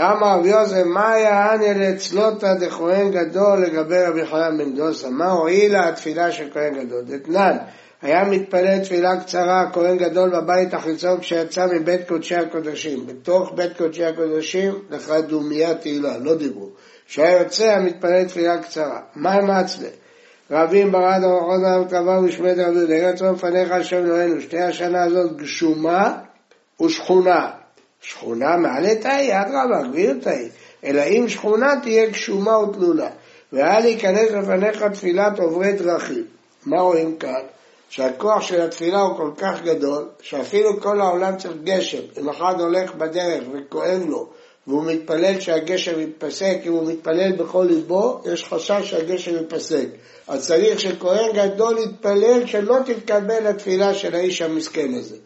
אמר 0.00 0.38
רבי 0.38 0.48
יוזף, 0.48 0.82
מה 0.86 1.12
היה 1.12 1.52
עניה 1.52 1.74
לצלותא 1.74 2.54
דכהן 2.54 3.10
גדול 3.10 3.62
לגבי 3.62 4.02
רבי 4.02 4.26
חנן 4.26 4.58
בן 4.58 4.74
דוסה? 4.74 5.10
מה 5.10 5.30
הועילה 5.30 5.88
התפילה 5.88 6.32
של 6.32 6.48
כהן 6.54 6.84
גדול? 6.84 7.02
דתנן, 7.06 7.56
היה 8.02 8.24
מתפלל 8.24 8.78
תפילה 8.84 9.20
קצרה, 9.20 9.70
כהן 9.72 9.96
גדול 9.96 10.30
בבית 10.30 10.74
החיצון 10.74 11.20
כשיצא 11.20 11.66
מבית 11.66 12.08
קודשי 12.08 12.34
הקודשים. 12.34 13.06
בתוך 13.06 13.52
בית 13.54 13.76
קודשי 13.76 14.04
הקודשים 14.04 14.74
לך 14.90 15.10
דומיה 15.28 15.74
תהילה, 15.74 16.18
לא 16.18 16.34
דיברו. 16.34 16.68
כשהיה 17.06 17.38
יוצא 17.38 17.64
היה 17.64 17.78
מתפלל 17.78 18.24
תפילה 18.24 18.62
קצרה. 18.62 19.00
מה 19.14 19.36
מצלה? 19.42 19.88
רבים 20.50 20.92
ברד 20.92 21.24
אורחות 21.24 21.60
העם 21.64 21.84
קבע 21.88 22.20
ושמד 22.24 22.58
רבי 22.58 22.78
יהודה, 22.78 22.94
ארץ 22.94 23.22
לפניך 23.22 23.70
השם 23.70 23.96
אלוהינו, 23.96 24.40
שתי 24.40 24.60
השנה 24.60 25.04
הזאת 25.04 25.36
גשומה 25.36 26.18
ושכונה. 26.82 27.50
שכונה 28.00 28.56
מעלה 28.56 28.94
תאי, 28.94 29.30
אדרבה, 29.32 29.88
גביר 29.88 30.18
תאי. 30.22 30.48
אלא 30.84 31.02
אם 31.02 31.28
שכונה 31.28 31.74
תהיה 31.82 32.06
גשומה 32.10 32.58
ותלולה. 32.58 33.08
והיה 33.52 33.80
להיכנס 33.80 34.30
לפניך 34.30 34.82
תפילת 34.82 35.38
עוברי 35.38 35.72
דרכים. 35.72 36.24
מה 36.66 36.80
רואים 36.80 37.16
כאן? 37.16 37.42
שהכוח 37.88 38.40
של 38.40 38.60
התפילה 38.60 39.00
הוא 39.00 39.16
כל 39.16 39.30
כך 39.36 39.62
גדול, 39.62 40.08
שאפילו 40.20 40.80
כל 40.80 41.00
העולם 41.00 41.36
צריך 41.36 41.54
גשם. 41.64 42.02
אם 42.20 42.28
אחד 42.28 42.60
הולך 42.60 42.94
בדרך 42.94 43.44
וכואב 43.52 44.02
לו, 44.08 44.28
והוא 44.66 44.84
מתפלל 44.84 45.40
שהגשם 45.40 46.00
ייפסק, 46.00 46.58
אם 46.66 46.72
הוא 46.72 46.92
מתפלל 46.92 47.32
בכל 47.32 47.66
ליבו, 47.68 48.20
יש 48.32 48.44
חשש 48.44 48.90
שהגשם 48.90 49.34
ייפסק. 49.36 49.86
אז 50.28 50.46
צריך 50.46 50.80
שכהן 50.80 51.32
גדול 51.34 51.78
יתפלל 51.78 52.46
שלא 52.46 52.76
תתקבל 52.86 53.46
התפילה 53.46 53.94
של 53.94 54.14
האיש 54.14 54.42
המסכן 54.42 54.94
הזה. 54.94 55.16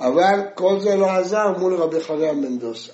אבל 0.00 0.40
כל 0.54 0.80
זה 0.80 0.96
לא 0.96 1.10
עזר 1.10 1.58
מול 1.58 1.74
רבי 1.74 2.00
חנן 2.00 2.42
בן 2.42 2.58
דוסה. 2.58 2.92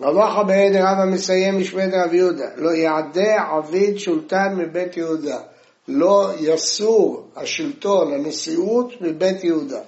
רבחה 0.00 0.42
בעד 0.42 0.76
רבא 0.76 1.04
מסיים 1.04 1.60
משמד 1.60 1.94
רב 1.94 2.14
יהודה, 2.14 2.48
לא 2.56 2.70
יעדה 2.70 3.42
עביד 3.56 3.98
שולטן 3.98 4.54
מבית 4.56 4.96
יהודה, 4.96 5.38
לא 5.88 6.30
יסור 6.40 7.28
השלטון, 7.36 8.12
הנשיאות 8.12 8.92
מבית 9.00 9.44
יהודה. 9.44 9.80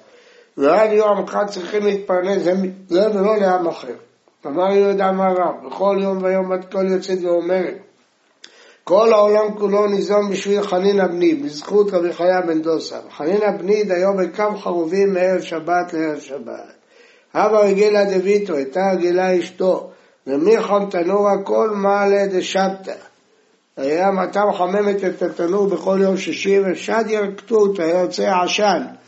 ועד 0.57 0.93
יום 0.93 1.25
אחד 1.25 1.45
צריכים 1.51 1.87
להתפרנס, 1.87 2.43
זה, 2.43 2.53
זה 2.89 3.11
ולא 3.11 3.37
לעם 3.37 3.69
אחר. 3.69 3.95
אמר 4.47 4.73
יהודה 4.73 5.09
אמר 5.09 5.33
רב, 5.33 5.67
בכל 5.67 5.99
יום 6.03 6.23
ויום 6.23 6.49
בת 6.49 6.73
כל 6.73 6.87
יוצאת 6.91 7.19
ואומרת, 7.23 7.75
כל 8.85 9.13
העולם 9.13 9.59
כולו 9.59 9.87
ניזום 9.87 10.31
בשביל 10.31 10.63
חנינא 10.63 11.07
בני, 11.07 11.35
בזכות 11.35 11.91
רבי 11.91 12.13
חיה 12.13 12.41
בן 12.41 12.63
דוסה. 12.63 12.99
חנינא 13.17 13.51
בני 13.51 13.85
דיו 13.85 14.17
בקו 14.19 14.59
חרובים 14.59 15.15
מערב 15.15 15.41
שבת 15.41 15.93
לערב 15.93 16.19
שבת. 16.19 16.75
הווה 17.35 17.61
רגילה 17.61 18.05
דביטו, 18.05 18.55
הייתה 18.57 18.81
רגילה 18.93 19.39
אשתו, 19.39 19.91
ומיכון 20.27 20.91
תנורה 20.91 21.43
כל 21.45 21.71
מעלה 21.71 22.27
דשבתא. 22.27 22.95
היה 23.79 24.11
הייתה 24.21 24.45
מחממת 24.45 25.05
את 25.05 25.23
התנור 25.23 25.69
בכל 25.69 25.99
יום 26.03 26.17
שישי, 26.17 26.61
ושד 26.61 27.05
ילקטו 27.09 27.57
אותו, 27.57 27.83
היה 27.83 28.01
יוצא 28.01 28.41
עשן. 28.45 28.83